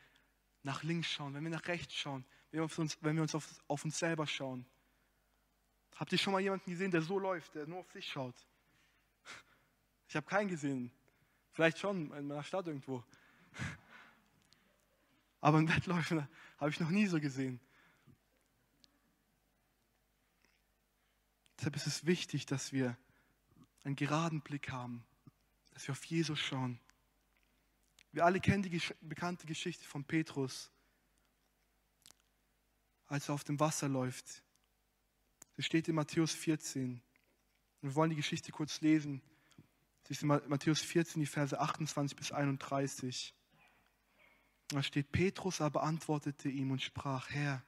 nach 0.64 0.82
links 0.82 1.12
schauen, 1.12 1.32
wenn 1.32 1.44
wir 1.44 1.50
nach 1.50 1.68
rechts 1.68 1.94
schauen, 1.94 2.24
wenn 2.50 3.14
wir 3.14 3.22
uns, 3.22 3.36
auf 3.36 3.84
uns 3.84 3.98
selber 4.00 4.26
schauen. 4.26 4.66
Habt 5.96 6.12
ihr 6.12 6.18
schon 6.18 6.32
mal 6.32 6.40
jemanden 6.40 6.70
gesehen, 6.70 6.90
der 6.90 7.02
so 7.02 7.18
läuft, 7.18 7.54
der 7.54 7.66
nur 7.66 7.80
auf 7.80 7.90
sich 7.92 8.06
schaut? 8.06 8.36
Ich 10.08 10.16
habe 10.16 10.26
keinen 10.26 10.48
gesehen. 10.48 10.90
Vielleicht 11.52 11.78
schon 11.78 12.12
in 12.12 12.26
meiner 12.26 12.42
Stadt 12.42 12.66
irgendwo. 12.66 13.04
Aber 15.40 15.58
einen 15.58 15.68
Wettläufer 15.68 16.28
habe 16.58 16.70
ich 16.70 16.80
noch 16.80 16.90
nie 16.90 17.06
so 17.06 17.20
gesehen. 17.20 17.60
Deshalb 21.58 21.76
ist 21.76 21.86
es 21.86 22.06
wichtig, 22.06 22.46
dass 22.46 22.72
wir 22.72 22.96
einen 23.84 23.96
geraden 23.96 24.40
Blick 24.40 24.70
haben, 24.70 25.04
dass 25.72 25.86
wir 25.88 25.92
auf 25.92 26.04
Jesus 26.04 26.38
schauen. 26.38 26.80
Wir 28.12 28.24
alle 28.24 28.40
kennen 28.40 28.62
die 28.62 28.80
bekannte 29.00 29.46
Geschichte 29.46 29.84
von 29.84 30.04
Petrus, 30.04 30.70
als 33.06 33.28
er 33.28 33.34
auf 33.34 33.44
dem 33.44 33.58
Wasser 33.60 33.88
läuft. 33.88 34.42
Das 35.58 35.66
steht 35.66 35.88
in 35.88 35.96
Matthäus 35.96 36.32
14. 36.34 37.02
Wir 37.80 37.94
wollen 37.96 38.10
die 38.10 38.16
Geschichte 38.16 38.52
kurz 38.52 38.80
lesen. 38.80 39.20
Das 40.04 40.12
ist 40.12 40.22
in 40.22 40.28
Matthäus 40.28 40.80
14, 40.80 41.18
die 41.18 41.26
Verse 41.26 41.58
28 41.58 42.16
bis 42.16 42.30
31. 42.30 43.34
Da 44.68 44.84
steht, 44.84 45.10
Petrus 45.10 45.60
aber 45.60 45.82
antwortete 45.82 46.48
ihm 46.48 46.70
und 46.70 46.80
sprach, 46.80 47.30
Herr, 47.30 47.64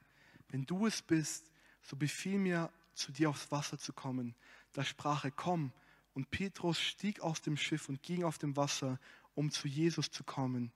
wenn 0.47 0.65
du 0.65 0.87
es 0.87 1.01
bist, 1.01 1.51
so 1.81 1.97
befiehl 1.97 2.39
mir, 2.39 2.71
zu 2.93 3.11
dir 3.11 3.29
aufs 3.29 3.51
Wasser 3.51 3.77
zu 3.77 3.91
kommen. 3.91 4.35
Da 4.71 4.85
sprach 4.85 5.25
er, 5.25 5.31
komm. 5.31 5.73
Und 6.13 6.31
Petrus 6.31 6.79
stieg 6.79 7.19
aus 7.19 7.41
dem 7.41 7.57
Schiff 7.57 7.89
und 7.89 8.01
ging 8.03 8.23
auf 8.23 8.37
dem 8.37 8.55
Wasser, 8.55 9.01
um 9.35 9.51
zu 9.51 9.67
Jesus 9.67 10.09
zu 10.09 10.23
kommen. 10.23 10.71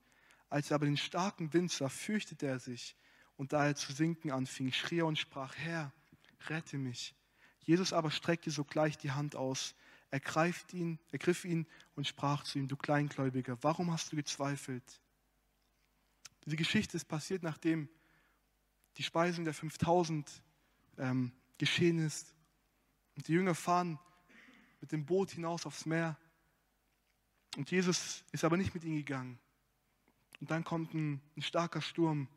Als 0.49 0.69
er 0.69 0.75
aber 0.75 0.86
den 0.86 0.97
starken 0.97 1.54
Wind 1.54 1.71
sah, 1.71 1.88
fürchtete 1.88 2.45
er 2.45 2.60
sich. 2.60 2.97
Und 3.38 3.54
da 3.54 3.67
er 3.67 3.78
zu 3.78 3.93
sinken 3.93 4.32
anfing, 4.32 4.73
schrie 4.73 4.99
er 4.99 5.06
und 5.06 5.17
sprach, 5.17 5.56
Herr, 5.56 5.93
rette 6.48 6.78
mich. 6.78 7.15
Jesus 7.62 7.93
aber 7.93 8.12
streckte 8.12 8.52
sogleich 8.52 8.98
die 8.98 9.12
Hand 9.12 9.36
aus, 9.36 9.76
ergriff 10.12 10.65
ihn, 10.71 11.00
ergriff 11.12 11.45
ihn 11.45 11.65
und 11.95 12.08
sprach 12.08 12.43
zu 12.43 12.60
ihm, 12.60 12.67
du 12.67 12.76
Kleingläubiger, 12.76 13.58
warum 13.62 13.91
hast 13.91 14.12
du 14.12 14.15
gezweifelt? 14.15 15.02
Diese 16.45 16.56
Geschichte 16.56 16.95
ist 16.95 17.06
passiert, 17.06 17.41
nachdem 17.41 17.89
die 18.98 19.04
Speisung 19.04 19.45
der 19.45 19.54
5000 19.54 20.41
ähm, 20.98 21.32
geschehen 21.58 22.00
ist. 22.00 22.34
Und 23.15 23.28
die 23.28 23.34
Jünger 23.34 23.56
fahren 23.56 24.00
mit 24.80 24.91
dem 24.91 25.06
Boot 25.06 25.32
hinaus 25.32 25.65
aufs 25.65 25.86
Meer. 25.86 26.17
Und 27.58 27.71
Jesus 27.71 28.24
ist 28.32 28.43
aber 28.43 28.58
nicht 28.58 28.74
mit 28.74 28.84
ihnen 28.84 28.98
gegangen. 28.98 29.39
Und 30.39 30.52
dann 30.52 30.63
kommt 30.63 30.93
ein, 30.93 31.21
ein 31.36 31.41
starker 31.41 31.82
Sturm. 31.82 32.28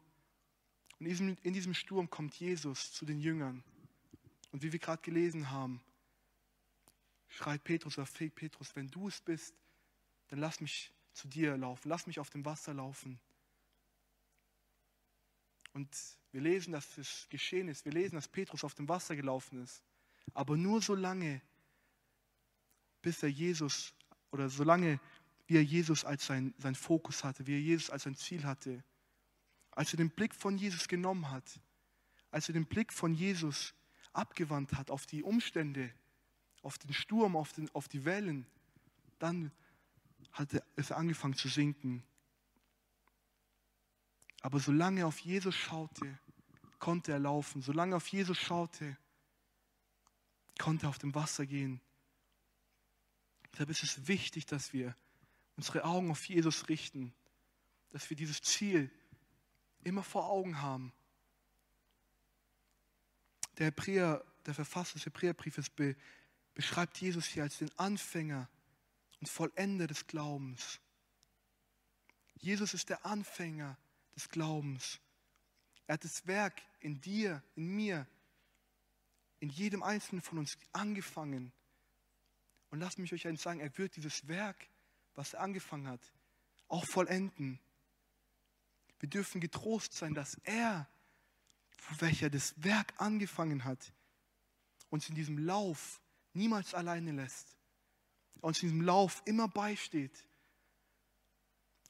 Und 0.99 1.07
in 1.07 1.11
diesem, 1.11 1.37
in 1.43 1.53
diesem 1.53 1.75
Sturm 1.75 2.09
kommt 2.09 2.35
Jesus 2.35 2.93
zu 2.93 3.05
den 3.05 3.21
Jüngern. 3.21 3.63
Und 4.51 4.63
wie 4.63 4.73
wir 4.73 4.79
gerade 4.79 5.03
gelesen 5.03 5.51
haben, 5.51 5.83
schreit 7.29 7.63
Petrus 7.65 7.99
oder 7.99 8.07
fegt 8.07 8.37
Petrus, 8.37 8.75
wenn 8.75 8.89
du 8.89 9.09
es 9.09 9.21
bist, 9.21 9.55
dann 10.29 10.39
lass 10.39 10.61
mich 10.61 10.93
zu 11.13 11.29
dir 11.29 11.57
laufen, 11.57 11.89
lass 11.89 12.07
mich 12.07 12.19
auf 12.19 12.31
dem 12.31 12.45
Wasser 12.45 12.75
laufen. 12.75 13.21
Und 15.73 15.89
wir 16.33 16.41
lesen, 16.41 16.73
dass 16.73 16.99
es 16.99 17.29
geschehen 17.29 17.69
ist. 17.69 17.85
Wir 17.85 17.93
lesen, 17.93 18.17
dass 18.17 18.29
Petrus 18.29 18.65
auf 18.65 18.75
dem 18.75 18.89
Wasser 18.89 19.17
gelaufen 19.17 19.63
ist. 19.63 19.83
Aber 20.35 20.57
nur 20.57 20.83
so 20.83 20.95
lange, 20.95 21.41
bis 23.03 23.23
er 23.23 23.29
Jesus 23.29 23.95
oder 24.31 24.49
so 24.49 24.65
lange, 24.65 25.01
wie 25.47 25.57
er 25.57 25.65
Jesus 25.65 26.05
als 26.05 26.27
sein, 26.27 26.55
sein 26.59 26.75
Fokus 26.75 27.25
hatte, 27.25 27.47
wie 27.47 27.55
er 27.55 27.61
Jesus 27.61 27.91
als 27.91 28.03
sein 28.03 28.17
Ziel 28.17 28.45
hatte. 28.45 28.83
Als 29.71 29.93
er 29.93 29.99
den 29.99 30.11
Blick 30.11 30.35
von 30.35 30.59
Jesus 30.59 30.89
genommen 30.89 31.31
hat, 31.31 31.61
als 32.31 32.49
er 32.49 32.53
den 32.53 32.67
Blick 32.67 32.93
von 32.93 33.15
Jesus 33.15 33.75
abgewandt 34.19 34.75
hat 34.75 34.91
auf 34.91 35.07
die 35.07 35.23
Umstände, 35.23 35.91
auf 36.63 36.79
den 36.79 36.93
Sturm, 36.93 37.37
auf, 37.37 37.53
den, 37.53 37.71
auf 37.75 37.89
die 37.89 38.05
Wellen, 38.05 38.47
dann 39.19 39.53
hat 40.33 40.53
er 40.53 40.97
angefangen 40.97 41.35
zu 41.35 41.49
sinken. 41.49 42.03
Aber 44.41 44.61
solange 44.61 45.01
er 45.01 45.07
auf 45.07 45.19
Jesus 45.19 45.55
schaute, 45.55 46.19
konnte 46.79 47.13
er 47.13 47.19
laufen. 47.19 47.63
Solange 47.63 47.95
er 47.95 47.97
auf 47.97 48.09
Jesus 48.09 48.39
schaute, 48.39 48.97
konnte 50.59 50.87
er 50.87 50.91
auf 50.91 50.99
dem 50.99 51.15
Wasser 51.15 51.47
gehen. 51.47 51.81
Deshalb 53.53 53.71
ist 53.71 53.83
es 53.83 54.07
wichtig, 54.07 54.47
dass 54.47 54.73
wir 54.73 54.95
unsere 55.57 55.85
Augen 55.85 56.11
auf 56.11 56.25
Jesus 56.29 56.69
richten, 56.69 57.13
dass 57.91 58.11
wir 58.11 58.17
dieses 58.17 58.41
Ziel 58.43 58.91
immer 59.83 60.05
vor 60.05 60.29
Augen 60.29 60.61
haben. 60.61 60.93
Der 63.59 63.67
Hebräer, 63.67 64.25
der 64.47 64.55
Verfasser 64.55 64.95
des 64.95 65.07
Hebräerbriefes 65.07 65.71
be, 65.71 65.97
beschreibt 66.55 66.99
Jesus 66.99 67.27
hier 67.27 67.43
als 67.43 67.59
den 67.59 67.71
Anfänger 67.79 68.49
und 69.21 69.29
Vollender 69.29 69.87
des 69.87 70.07
Glaubens. 70.07 70.81
Jesus 72.37 72.75
ist 72.75 72.89
der 72.89 73.05
Anfänger 73.05 73.77
des 74.15 74.29
Glaubens. 74.29 75.01
Er 75.87 75.95
hat 75.95 76.05
das 76.05 76.27
Werk 76.27 76.63
in 76.81 77.01
dir, 77.01 77.43
in 77.57 77.75
mir, 77.75 78.07
in 79.41 79.49
jedem 79.49 79.83
Einzelnen 79.83 80.23
von 80.23 80.39
uns 80.39 80.57
angefangen. 80.73 81.53
Und 82.71 82.81
lasst 82.81 82.99
mich 82.99 83.13
euch 83.13 83.27
eins 83.27 83.43
sagen, 83.43 83.61
er 83.61 83.77
wird 83.79 83.97
dieses 83.97 84.29
Werk, 84.29 84.69
was 85.15 85.35
er 85.35 85.41
angefangen 85.41 85.89
hat, 85.89 86.13
auch 86.69 86.85
vollenden. 86.85 87.59
Wir 89.01 89.09
dürfen 89.09 89.41
getrost 89.41 89.95
sein, 89.95 90.15
dass 90.15 90.37
er, 90.45 90.89
welcher 91.99 92.31
das 92.31 92.55
Werk 92.63 92.95
angefangen 92.99 93.65
hat, 93.65 93.93
uns 94.91 95.09
in 95.09 95.15
diesem 95.15 95.39
Lauf 95.39 96.01
niemals 96.33 96.75
alleine 96.75 97.13
lässt. 97.13 97.57
Uns 98.41 98.63
in 98.63 98.69
diesem 98.69 98.83
Lauf 98.83 99.23
immer 99.27 99.49
beisteht 99.49 100.29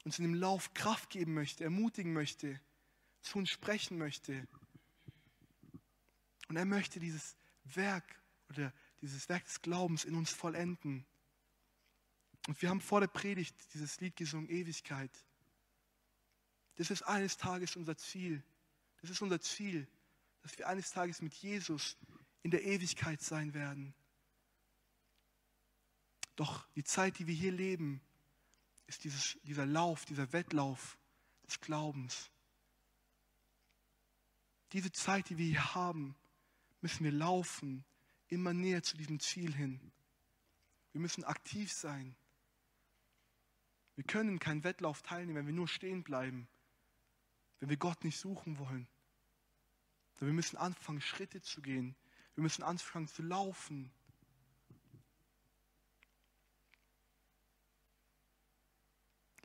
uns 0.03 0.19
in 0.19 0.25
dem 0.25 0.33
Lauf 0.33 0.73
Kraft 0.73 1.09
geben 1.09 1.33
möchte, 1.33 1.63
ermutigen 1.63 2.13
möchte, 2.13 2.59
zu 3.21 3.37
uns 3.37 3.49
sprechen 3.49 3.97
möchte. 3.97 4.47
Und 6.47 6.55
er 6.55 6.65
möchte 6.65 6.99
dieses 6.99 7.35
Werk 7.63 8.19
oder 8.49 8.73
dieses 9.01 9.29
Werk 9.29 9.45
des 9.45 9.61
Glaubens 9.61 10.05
in 10.05 10.15
uns 10.15 10.31
vollenden. 10.31 11.05
Und 12.47 12.61
wir 12.61 12.69
haben 12.69 12.81
vor 12.81 13.01
der 13.01 13.07
Predigt 13.07 13.55
dieses 13.73 13.99
Lied 13.99 14.15
gesungen, 14.15 14.49
Ewigkeit. 14.49 15.11
Das 16.75 16.89
ist 16.89 17.03
eines 17.03 17.37
Tages 17.37 17.75
unser 17.75 17.97
Ziel. 17.97 18.41
Das 19.01 19.09
ist 19.09 19.21
unser 19.21 19.39
Ziel, 19.39 19.87
dass 20.41 20.57
wir 20.57 20.67
eines 20.67 20.91
Tages 20.91 21.21
mit 21.21 21.33
Jesus 21.33 21.97
in 22.43 22.51
der 22.51 22.63
Ewigkeit 22.63 23.21
sein 23.21 23.53
werden. 23.53 23.93
Doch 26.35 26.67
die 26.75 26.83
Zeit, 26.83 27.19
die 27.19 27.27
wir 27.27 27.35
hier 27.35 27.51
leben, 27.51 28.01
ist 28.87 29.03
dieses, 29.03 29.37
dieser 29.43 29.65
Lauf, 29.65 30.05
dieser 30.05 30.31
Wettlauf 30.33 30.97
des 31.45 31.59
Glaubens. 31.59 32.31
Diese 34.71 34.91
Zeit, 34.91 35.29
die 35.29 35.37
wir 35.37 35.45
hier 35.45 35.75
haben, 35.75 36.15
müssen 36.81 37.03
wir 37.03 37.11
laufen, 37.11 37.83
immer 38.27 38.53
näher 38.53 38.83
zu 38.83 38.97
diesem 38.97 39.19
Ziel 39.19 39.53
hin. 39.53 39.91
Wir 40.91 41.01
müssen 41.01 41.23
aktiv 41.23 41.71
sein. 41.71 42.15
Wir 43.95 44.03
können 44.05 44.39
keinen 44.39 44.63
Wettlauf 44.63 45.01
teilnehmen, 45.01 45.39
wenn 45.39 45.47
wir 45.47 45.53
nur 45.53 45.67
stehen 45.67 46.03
bleiben, 46.03 46.47
wenn 47.59 47.69
wir 47.69 47.77
Gott 47.77 48.03
nicht 48.03 48.17
suchen 48.17 48.57
wollen. 48.57 48.87
wir 50.19 50.33
müssen 50.33 50.57
anfangen, 50.57 51.01
Schritte 51.01 51.41
zu 51.41 51.61
gehen. 51.61 51.95
Wir 52.35 52.43
müssen 52.43 52.63
anfangen 52.63 53.07
zu 53.07 53.21
laufen. 53.21 53.91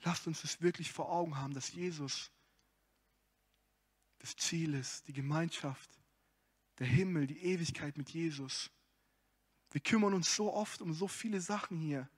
Lasst 0.03 0.27
uns 0.27 0.45
es 0.45 0.61
wirklich 0.61 0.93
vor 0.93 1.11
Augen 1.11 1.37
haben, 1.37 1.55
dass 1.55 1.73
Jesus 1.73 2.31
das 4.19 4.37
Ziel 4.37 4.75
ist, 4.75 5.09
die 5.09 5.13
Gemeinschaft, 5.13 5.91
der 6.79 6.87
Himmel, 6.87 7.27
die 7.27 7.43
Ewigkeit 7.43 7.97
mit 7.97 8.11
Jesus. 8.11 8.71
Wir 9.71 9.81
kümmern 9.81 10.15
uns 10.15 10.35
so 10.35 10.53
oft 10.53 10.83
um 10.83 10.93
so 10.93 11.09
viele 11.09 11.41
Sachen 11.41 11.79
hier. 11.79 12.09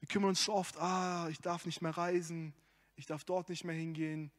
Wir 0.00 0.08
kümmern 0.08 0.30
uns 0.30 0.44
so 0.44 0.52
oft, 0.52 0.76
ah, 0.78 1.28
ich 1.28 1.38
darf 1.38 1.66
nicht 1.66 1.82
mehr 1.82 1.96
reisen, 1.96 2.54
ich 2.96 3.06
darf 3.06 3.24
dort 3.24 3.48
nicht 3.48 3.64
mehr 3.64 3.76
hingehen, 3.76 4.32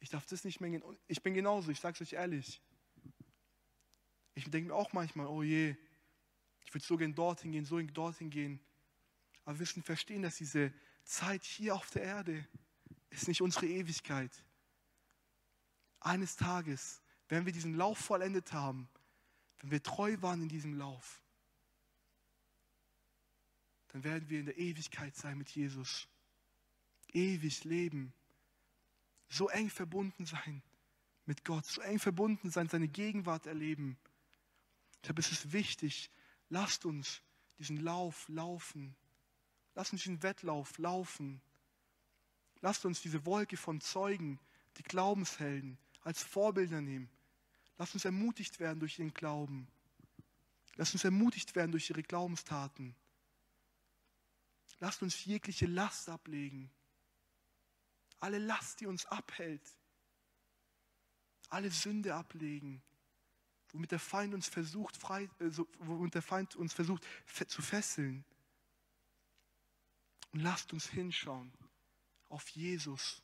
Ich 0.00 0.08
darf 0.08 0.26
das 0.26 0.42
nicht 0.42 0.60
mehr. 0.60 0.80
Ich 1.06 1.22
bin 1.22 1.32
genauso, 1.32 1.70
ich 1.70 1.78
sage 1.78 1.94
es 1.94 2.00
euch 2.00 2.14
ehrlich. 2.14 2.60
Ich 4.34 4.50
denke 4.50 4.68
mir 4.68 4.74
auch 4.74 4.92
manchmal, 4.92 5.26
oh 5.26 5.44
je, 5.44 5.76
ich 6.64 6.74
würde 6.74 6.84
so 6.84 6.96
gern 6.96 7.14
dorthin 7.14 7.52
gehen, 7.52 7.64
so 7.64 7.80
dorthin 7.80 8.30
gehen. 8.30 8.60
Aber 9.44 9.56
wir 9.56 9.60
müssen 9.60 9.82
verstehen, 9.82 10.22
dass 10.22 10.36
diese 10.36 10.72
Zeit 11.04 11.44
hier 11.44 11.74
auf 11.74 11.88
der 11.90 12.02
Erde 12.02 12.48
ist 13.10 13.28
nicht 13.28 13.42
unsere 13.42 13.66
Ewigkeit. 13.66 14.32
Eines 16.00 16.34
Tages, 16.34 17.00
wenn 17.28 17.46
wir 17.46 17.52
diesen 17.52 17.76
Lauf 17.76 17.98
vollendet 17.98 18.52
haben, 18.52 18.88
wenn 19.60 19.70
wir 19.70 19.82
treu 19.82 20.16
waren 20.20 20.42
in 20.42 20.48
diesem 20.48 20.74
Lauf, 20.74 21.22
dann 23.88 24.02
werden 24.02 24.28
wir 24.28 24.40
in 24.40 24.46
der 24.46 24.58
Ewigkeit 24.58 25.14
sein 25.14 25.38
mit 25.38 25.50
Jesus. 25.50 26.08
Ewig 27.12 27.64
leben. 27.64 28.12
So 29.28 29.48
eng 29.48 29.70
verbunden 29.70 30.26
sein 30.26 30.62
mit 31.26 31.44
Gott, 31.44 31.64
so 31.66 31.80
eng 31.80 31.98
verbunden 31.98 32.50
sein, 32.50 32.68
seine 32.68 32.88
Gegenwart 32.88 33.46
erleben. 33.46 33.96
Deshalb 35.02 35.18
ist 35.18 35.32
es 35.32 35.52
wichtig, 35.52 36.10
lasst 36.48 36.84
uns 36.84 37.22
diesen 37.58 37.78
Lauf 37.78 38.28
laufen. 38.28 38.94
Lasst 39.74 39.92
uns 39.92 40.02
diesen 40.02 40.22
Wettlauf 40.22 40.78
laufen. 40.78 41.40
Lasst 42.60 42.84
uns 42.84 43.00
diese 43.00 43.24
Wolke 43.24 43.56
von 43.56 43.80
Zeugen, 43.80 44.38
die 44.76 44.82
Glaubenshelden, 44.82 45.78
als 46.02 46.22
Vorbilder 46.22 46.80
nehmen. 46.80 47.08
Lasst 47.78 47.94
uns 47.94 48.04
ermutigt 48.04 48.60
werden 48.60 48.80
durch 48.80 48.98
ihren 48.98 49.14
Glauben. 49.14 49.66
Lasst 50.76 50.94
uns 50.94 51.04
ermutigt 51.04 51.54
werden 51.54 51.72
durch 51.72 51.90
ihre 51.90 52.02
Glaubenstaten. 52.02 52.94
Lasst 54.78 55.02
uns 55.02 55.24
jegliche 55.24 55.66
Last 55.66 56.08
ablegen. 56.08 56.70
Alle 58.22 58.38
Last, 58.38 58.80
die 58.80 58.86
uns 58.86 59.04
abhält. 59.06 59.62
Alle 61.48 61.70
Sünde 61.70 62.14
ablegen 62.14 62.82
womit 63.72 63.90
der 63.90 63.98
Feind 63.98 64.34
uns 64.34 64.48
versucht, 64.48 64.96
frei, 64.96 65.24
äh, 65.38 65.50
womit 65.78 66.14
der 66.14 66.22
Feind 66.22 66.56
uns 66.56 66.72
versucht 66.72 67.04
zu 67.48 67.62
fesseln. 67.62 68.24
Und 70.32 70.40
lasst 70.40 70.72
uns 70.72 70.88
hinschauen 70.88 71.52
auf 72.28 72.48
Jesus. 72.50 73.22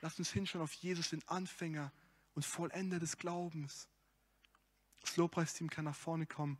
Lasst 0.00 0.18
uns 0.18 0.30
hinschauen 0.30 0.62
auf 0.62 0.72
Jesus, 0.74 1.10
den 1.10 1.26
Anfänger 1.28 1.92
und 2.34 2.44
Vollender 2.44 2.98
des 2.98 3.16
Glaubens. 3.16 3.88
Das 5.00 5.16
Lobpreisteam 5.16 5.70
kann 5.70 5.84
nach 5.84 5.96
vorne 5.96 6.26
kommen. 6.26 6.58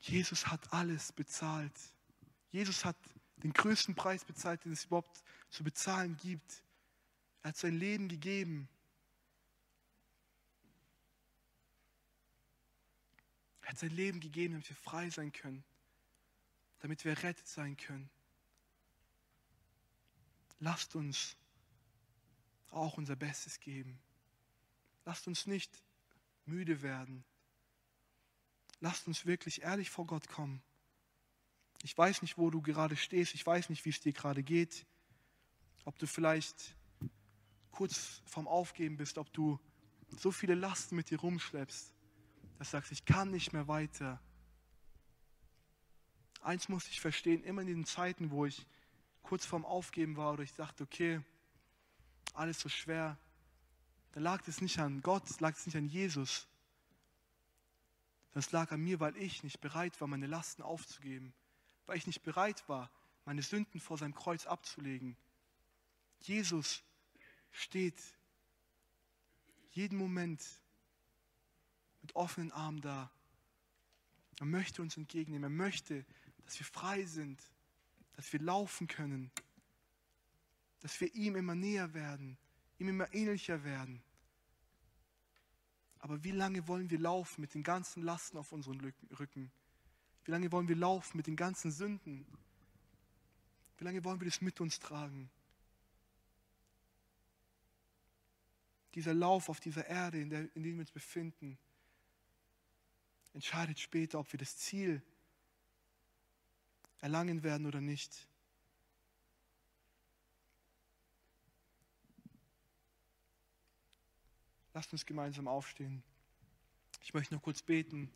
Jesus 0.00 0.48
hat 0.48 0.72
alles 0.72 1.12
bezahlt. 1.12 1.78
Jesus 2.50 2.84
hat 2.84 2.96
den 3.42 3.52
größten 3.52 3.94
Preis 3.94 4.24
bezahlt, 4.24 4.64
den 4.64 4.72
es 4.72 4.84
überhaupt 4.84 5.22
zu 5.50 5.64
bezahlen 5.64 6.16
gibt. 6.16 6.62
Er 7.42 7.48
hat 7.48 7.56
sein 7.56 7.74
Leben 7.74 8.08
gegeben 8.08 8.68
Er 13.62 13.70
hat 13.70 13.78
sein 13.78 13.90
Leben 13.90 14.20
gegeben, 14.20 14.54
damit 14.54 14.68
wir 14.68 14.76
frei 14.76 15.08
sein 15.08 15.32
können, 15.32 15.64
damit 16.80 17.04
wir 17.04 17.12
errettet 17.12 17.46
sein 17.46 17.76
können. 17.76 18.10
Lasst 20.58 20.94
uns 20.94 21.36
auch 22.70 22.96
unser 22.98 23.16
Bestes 23.16 23.60
geben. 23.60 23.98
Lasst 25.04 25.26
uns 25.26 25.46
nicht 25.46 25.70
müde 26.44 26.82
werden. 26.82 27.24
Lasst 28.80 29.06
uns 29.06 29.26
wirklich 29.26 29.62
ehrlich 29.62 29.90
vor 29.90 30.06
Gott 30.06 30.28
kommen. 30.28 30.62
Ich 31.82 31.96
weiß 31.96 32.22
nicht, 32.22 32.38
wo 32.38 32.50
du 32.50 32.62
gerade 32.62 32.96
stehst. 32.96 33.34
Ich 33.34 33.46
weiß 33.46 33.68
nicht, 33.68 33.84
wie 33.84 33.90
es 33.90 34.00
dir 34.00 34.12
gerade 34.12 34.42
geht. 34.42 34.86
Ob 35.84 35.98
du 35.98 36.06
vielleicht 36.06 36.76
kurz 37.70 38.22
vorm 38.24 38.46
Aufgeben 38.46 38.96
bist, 38.96 39.18
ob 39.18 39.32
du 39.32 39.58
so 40.16 40.30
viele 40.30 40.54
Lasten 40.54 40.96
mit 40.96 41.10
dir 41.10 41.20
rumschleppst 41.20 41.92
dass 42.62 42.70
du 42.70 42.76
sagst, 42.76 42.92
ich 42.92 43.04
kann 43.04 43.32
nicht 43.32 43.52
mehr 43.52 43.66
weiter. 43.66 44.20
Eins 46.42 46.68
musste 46.68 46.90
ich 46.90 47.00
verstehen, 47.00 47.42
immer 47.42 47.62
in 47.62 47.66
den 47.66 47.84
Zeiten, 47.84 48.30
wo 48.30 48.46
ich 48.46 48.68
kurz 49.24 49.44
vorm 49.44 49.64
Aufgeben 49.64 50.16
war 50.16 50.32
oder 50.32 50.44
ich 50.44 50.54
dachte, 50.54 50.84
okay, 50.84 51.20
alles 52.34 52.60
so 52.60 52.68
schwer, 52.68 53.18
da 54.12 54.20
lag 54.20 54.46
es 54.46 54.60
nicht 54.60 54.78
an 54.78 55.00
Gott, 55.00 55.40
lag 55.40 55.56
es 55.56 55.66
nicht 55.66 55.74
an 55.76 55.88
Jesus. 55.88 56.46
Das 58.30 58.52
lag 58.52 58.70
an 58.70 58.80
mir, 58.80 59.00
weil 59.00 59.16
ich 59.16 59.42
nicht 59.42 59.60
bereit 59.60 60.00
war, 60.00 60.06
meine 60.06 60.28
Lasten 60.28 60.62
aufzugeben, 60.62 61.34
weil 61.86 61.96
ich 61.96 62.06
nicht 62.06 62.22
bereit 62.22 62.68
war, 62.68 62.90
meine 63.24 63.42
Sünden 63.42 63.80
vor 63.80 63.98
seinem 63.98 64.14
Kreuz 64.14 64.46
abzulegen. 64.46 65.16
Jesus 66.20 66.82
steht 67.50 68.00
jeden 69.70 69.98
Moment 69.98 70.42
mit 72.00 72.14
offenen 72.14 72.52
Armen 72.52 72.80
da. 72.80 73.10
Er 74.38 74.46
möchte 74.46 74.82
uns 74.82 74.96
entgegennehmen. 74.96 75.44
Er 75.44 75.56
möchte, 75.56 76.04
dass 76.44 76.58
wir 76.58 76.66
frei 76.66 77.04
sind, 77.04 77.40
dass 78.14 78.32
wir 78.32 78.40
laufen 78.40 78.86
können, 78.86 79.30
dass 80.80 81.00
wir 81.00 81.14
ihm 81.14 81.36
immer 81.36 81.54
näher 81.54 81.94
werden, 81.94 82.36
ihm 82.78 82.88
immer 82.88 83.12
ähnlicher 83.14 83.62
werden. 83.64 84.02
Aber 86.00 86.24
wie 86.24 86.32
lange 86.32 86.66
wollen 86.66 86.90
wir 86.90 86.98
laufen 86.98 87.40
mit 87.40 87.54
den 87.54 87.62
ganzen 87.62 88.02
Lasten 88.02 88.36
auf 88.36 88.50
unseren 88.50 88.80
Rücken? 89.18 89.52
Wie 90.24 90.30
lange 90.30 90.50
wollen 90.52 90.68
wir 90.68 90.76
laufen 90.76 91.16
mit 91.16 91.26
den 91.26 91.36
ganzen 91.36 91.70
Sünden? 91.70 92.26
Wie 93.78 93.84
lange 93.84 94.04
wollen 94.04 94.20
wir 94.20 94.26
das 94.26 94.40
mit 94.40 94.60
uns 94.60 94.78
tragen? 94.78 95.28
Dieser 98.94 99.14
Lauf 99.14 99.48
auf 99.48 99.58
dieser 99.58 99.86
Erde, 99.86 100.20
in, 100.20 100.30
der, 100.30 100.54
in 100.54 100.62
der 100.62 100.72
wir 100.74 100.80
uns 100.80 100.90
befinden, 100.90 101.58
entscheidet 103.32 103.80
später, 103.80 104.18
ob 104.20 104.30
wir 104.32 104.38
das 104.38 104.56
Ziel 104.56 105.02
erlangen 107.00 107.42
werden 107.42 107.66
oder 107.66 107.80
nicht. 107.80 108.28
Lasst 114.74 114.92
uns 114.92 115.04
gemeinsam 115.04 115.48
aufstehen. 115.48 116.02
Ich 117.00 117.12
möchte 117.12 117.34
noch 117.34 117.42
kurz 117.42 117.62
beten, 117.62 118.10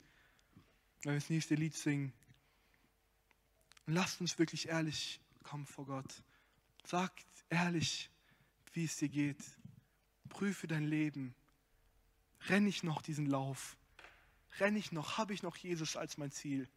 wenn 1.03 1.13
wir 1.13 1.21
das 1.21 1.31
nächste 1.31 1.55
Lied 1.55 1.75
singen. 1.75 2.13
Und 3.87 3.95
lasst 3.95 4.21
uns 4.21 4.39
wirklich 4.39 4.69
ehrlich 4.69 5.21
kommen 5.43 5.67
vor 5.67 5.87
Gott. 5.87 6.23
Sagt 6.85 7.27
ehrlich, 7.49 8.11
wie 8.73 8.85
es 8.85 8.97
dir 8.97 9.09
geht. 9.09 9.43
Prüfe 10.29 10.67
dein 10.67 10.85
Leben. 10.85 11.35
Renn 12.49 12.67
ich 12.67 12.83
noch 12.83 13.01
diesen 13.01 13.27
Lauf? 13.27 13.77
Renne 14.59 14.79
ich 14.79 14.93
noch? 14.93 15.19
Habe 15.19 15.35
ich 15.35 15.43
noch 15.43 15.57
Jesus 15.57 15.97
als 15.97 16.19
mein 16.19 16.31
Ziel? 16.31 16.69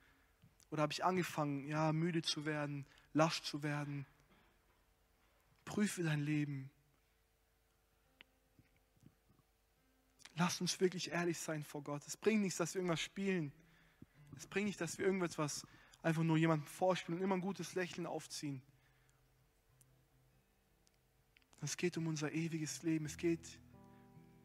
Oder 0.72 0.84
habe 0.84 0.94
ich 0.94 1.04
angefangen, 1.04 1.68
ja, 1.68 1.92
müde 1.92 2.22
zu 2.22 2.46
werden, 2.46 2.86
lasch 3.14 3.42
zu 3.42 3.64
werden? 3.64 4.06
Prüfe 5.66 6.04
dein 6.04 6.22
Leben. 6.22 6.70
Lass 10.36 10.62
uns 10.62 10.80
wirklich 10.80 11.12
ehrlich 11.12 11.38
sein 11.38 11.64
vor 11.64 11.84
Gott. 11.84 12.06
Es 12.08 12.16
bringt 12.16 12.42
nichts, 12.42 12.58
dass 12.58 12.74
wir 12.74 12.80
irgendwas 12.80 13.02
spielen. 13.02 13.52
Es 14.36 14.48
bringt 14.48 14.68
nicht, 14.68 14.82
dass 14.82 14.98
wir 14.98 15.06
irgendwas 15.06 15.66
einfach 16.02 16.24
nur 16.24 16.38
jemandem 16.38 16.68
vorspielen 16.68 17.20
und 17.20 17.24
immer 17.24 17.36
ein 17.36 17.42
gutes 17.42 17.76
Lächeln 17.76 18.06
aufziehen. 18.06 18.62
Es 21.62 21.76
geht 21.76 21.98
um 21.98 22.08
unser 22.08 22.32
ewiges 22.32 22.84
Leben. 22.84 23.06
Es 23.06 23.18
geht 23.18 23.60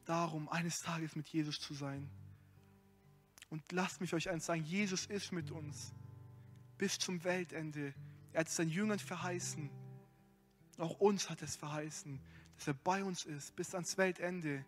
darum, 0.05 0.49
eines 0.49 0.81
Tages 0.81 1.15
mit 1.17 1.29
Jesus 1.29 1.61
zu 1.61 1.75
sein. 1.75 2.11
Und 3.51 3.71
lasst 3.73 4.01
mich 4.01 4.15
euch 4.15 4.29
eins 4.31 4.47
sagen, 4.47 4.65
Jesus 4.65 5.07
ist 5.07 5.33
mit 5.33 5.51
uns 5.51 5.93
bis 6.77 6.99
zum 6.99 7.23
Weltende. 7.23 7.95
Er 8.33 8.41
hat 8.41 8.49
es 8.49 8.57
seinen 8.57 8.71
Jüngern 8.71 8.99
verheißen. 8.99 9.71
Auch 10.79 10.99
uns 10.99 11.31
hat 11.31 11.41
es 11.43 11.55
verheißen, 11.55 12.21
dass 12.57 12.67
er 12.67 12.75
bei 12.75 13.05
uns 13.05 13.25
ist 13.25 13.55
bis 13.55 13.75
ans 13.75 13.97
Weltende. 13.97 14.65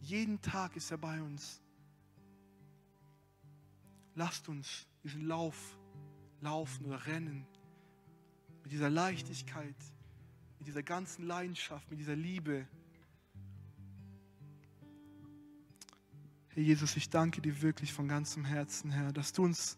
Jeden 0.00 0.40
Tag 0.42 0.74
ist 0.76 0.90
er 0.90 0.98
bei 0.98 1.22
uns. 1.22 1.62
Lasst 4.16 4.48
uns 4.48 4.86
diesen 5.04 5.26
Lauf 5.26 5.78
laufen 6.40 6.86
oder 6.86 7.06
rennen 7.06 7.46
mit 8.62 8.72
dieser 8.72 8.88
Leichtigkeit, 8.88 9.76
mit 10.58 10.66
dieser 10.66 10.82
ganzen 10.82 11.26
Leidenschaft, 11.26 11.90
mit 11.90 12.00
dieser 12.00 12.16
Liebe. 12.16 12.66
Herr 16.48 16.62
Jesus, 16.62 16.96
ich 16.96 17.10
danke 17.10 17.42
dir 17.42 17.60
wirklich 17.60 17.92
von 17.92 18.08
ganzem 18.08 18.46
Herzen, 18.46 18.90
Herr, 18.90 19.12
dass 19.12 19.34
du 19.34 19.44
uns 19.44 19.76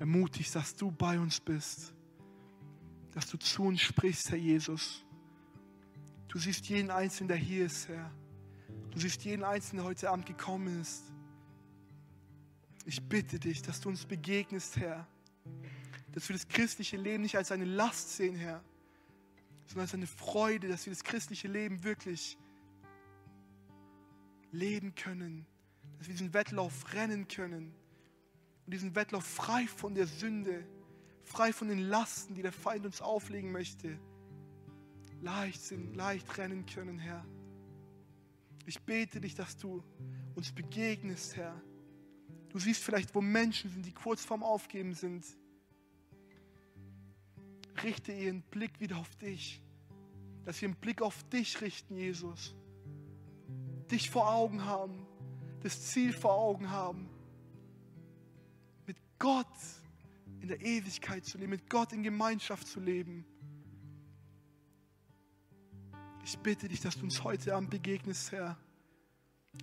ermutigst, 0.00 0.56
dass 0.56 0.74
du 0.74 0.90
bei 0.90 1.20
uns 1.20 1.40
bist, 1.40 1.94
dass 3.12 3.30
du 3.30 3.38
zu 3.38 3.62
uns 3.62 3.80
sprichst, 3.80 4.28
Herr 4.30 4.38
Jesus. 4.38 5.04
Du 6.26 6.40
siehst 6.40 6.66
jeden 6.68 6.90
Einzelnen, 6.90 7.28
der 7.28 7.36
hier 7.36 7.66
ist, 7.66 7.86
Herr. 7.86 8.10
Du 8.90 8.98
siehst 8.98 9.24
jeden 9.24 9.44
Einzelnen, 9.44 9.82
der 9.82 9.88
heute 9.88 10.10
Abend 10.10 10.26
gekommen 10.26 10.80
ist. 10.80 11.12
Ich 12.88 13.02
bitte 13.02 13.40
dich, 13.40 13.62
dass 13.62 13.80
du 13.80 13.88
uns 13.88 14.06
begegnest, 14.06 14.76
Herr. 14.76 15.08
Dass 16.12 16.28
wir 16.28 16.36
das 16.36 16.46
christliche 16.46 16.96
Leben 16.96 17.24
nicht 17.24 17.36
als 17.36 17.50
eine 17.50 17.64
Last 17.64 18.16
sehen, 18.16 18.36
Herr, 18.36 18.62
sondern 19.66 19.86
ist 19.86 19.94
eine 19.94 20.06
Freude, 20.06 20.68
dass 20.68 20.86
wir 20.86 20.92
das 20.92 21.02
christliche 21.02 21.48
Leben 21.48 21.82
wirklich 21.82 22.38
leben 24.52 24.94
können, 24.94 25.46
dass 25.98 26.06
wir 26.06 26.14
diesen 26.14 26.32
Wettlauf 26.32 26.94
rennen 26.94 27.26
können 27.26 27.74
und 28.64 28.72
diesen 28.72 28.94
Wettlauf 28.94 29.24
frei 29.24 29.66
von 29.66 29.96
der 29.96 30.06
Sünde, 30.06 30.64
frei 31.24 31.52
von 31.52 31.66
den 31.66 31.80
Lasten, 31.80 32.34
die 32.34 32.42
der 32.42 32.52
Feind 32.52 32.86
uns 32.86 33.02
auflegen 33.02 33.50
möchte, 33.50 33.98
leicht 35.22 35.60
sind, 35.60 35.96
leicht 35.96 36.38
rennen 36.38 36.66
können, 36.66 37.00
Herr. 37.00 37.26
Ich 38.64 38.80
bete 38.82 39.20
dich, 39.20 39.34
dass 39.34 39.56
du 39.56 39.82
uns 40.36 40.52
begegnest, 40.52 41.34
Herr. 41.34 41.60
Du 42.56 42.60
siehst 42.60 42.82
vielleicht, 42.82 43.14
wo 43.14 43.20
Menschen 43.20 43.68
sind, 43.68 43.84
die 43.84 43.92
kurz 43.92 44.24
vorm 44.24 44.42
Aufgeben 44.42 44.94
sind. 44.94 45.26
Richte 47.82 48.12
ihren 48.12 48.40
Blick 48.40 48.80
wieder 48.80 48.96
auf 48.96 49.14
dich. 49.16 49.60
Dass 50.46 50.62
wir 50.62 50.68
einen 50.68 50.78
Blick 50.78 51.02
auf 51.02 51.22
dich 51.24 51.60
richten, 51.60 51.96
Jesus. 51.96 52.54
Dich 53.90 54.08
vor 54.08 54.30
Augen 54.32 54.64
haben. 54.64 55.06
Das 55.60 55.88
Ziel 55.88 56.14
vor 56.14 56.32
Augen 56.32 56.70
haben. 56.70 57.10
Mit 58.86 58.96
Gott 59.18 59.46
in 60.40 60.48
der 60.48 60.62
Ewigkeit 60.62 61.26
zu 61.26 61.36
leben. 61.36 61.50
Mit 61.50 61.68
Gott 61.68 61.92
in 61.92 62.02
Gemeinschaft 62.02 62.66
zu 62.68 62.80
leben. 62.80 63.26
Ich 66.24 66.38
bitte 66.38 66.68
dich, 66.68 66.80
dass 66.80 66.96
du 66.96 67.02
uns 67.02 67.22
heute 67.22 67.54
Abend 67.54 67.68
begegnest, 67.68 68.32
Herr. 68.32 68.56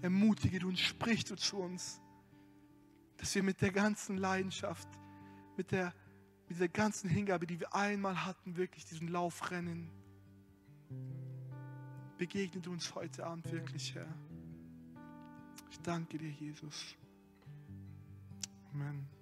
Ermutige 0.03 0.59
du 0.59 0.67
und 0.67 0.77
sprich 0.77 1.25
du 1.25 1.35
zu 1.35 1.57
uns, 1.57 1.99
dass 3.17 3.33
wir 3.35 3.43
mit 3.43 3.61
der 3.61 3.71
ganzen 3.71 4.17
Leidenschaft, 4.17 4.87
mit, 5.57 5.71
der, 5.71 5.93
mit 6.47 6.57
dieser 6.57 6.67
ganzen 6.67 7.09
Hingabe, 7.09 7.47
die 7.47 7.59
wir 7.59 7.73
einmal 7.73 8.25
hatten, 8.25 8.57
wirklich 8.57 8.85
diesen 8.85 9.07
Lauf 9.07 9.51
rennen. 9.51 9.89
Begegne 12.17 12.61
du 12.61 12.71
uns 12.71 12.93
heute 12.95 13.25
Abend 13.25 13.51
wirklich, 13.51 13.95
Herr. 13.95 14.13
Ich 15.71 15.79
danke 15.79 16.17
dir, 16.17 16.29
Jesus. 16.29 16.95
Amen. 18.71 19.12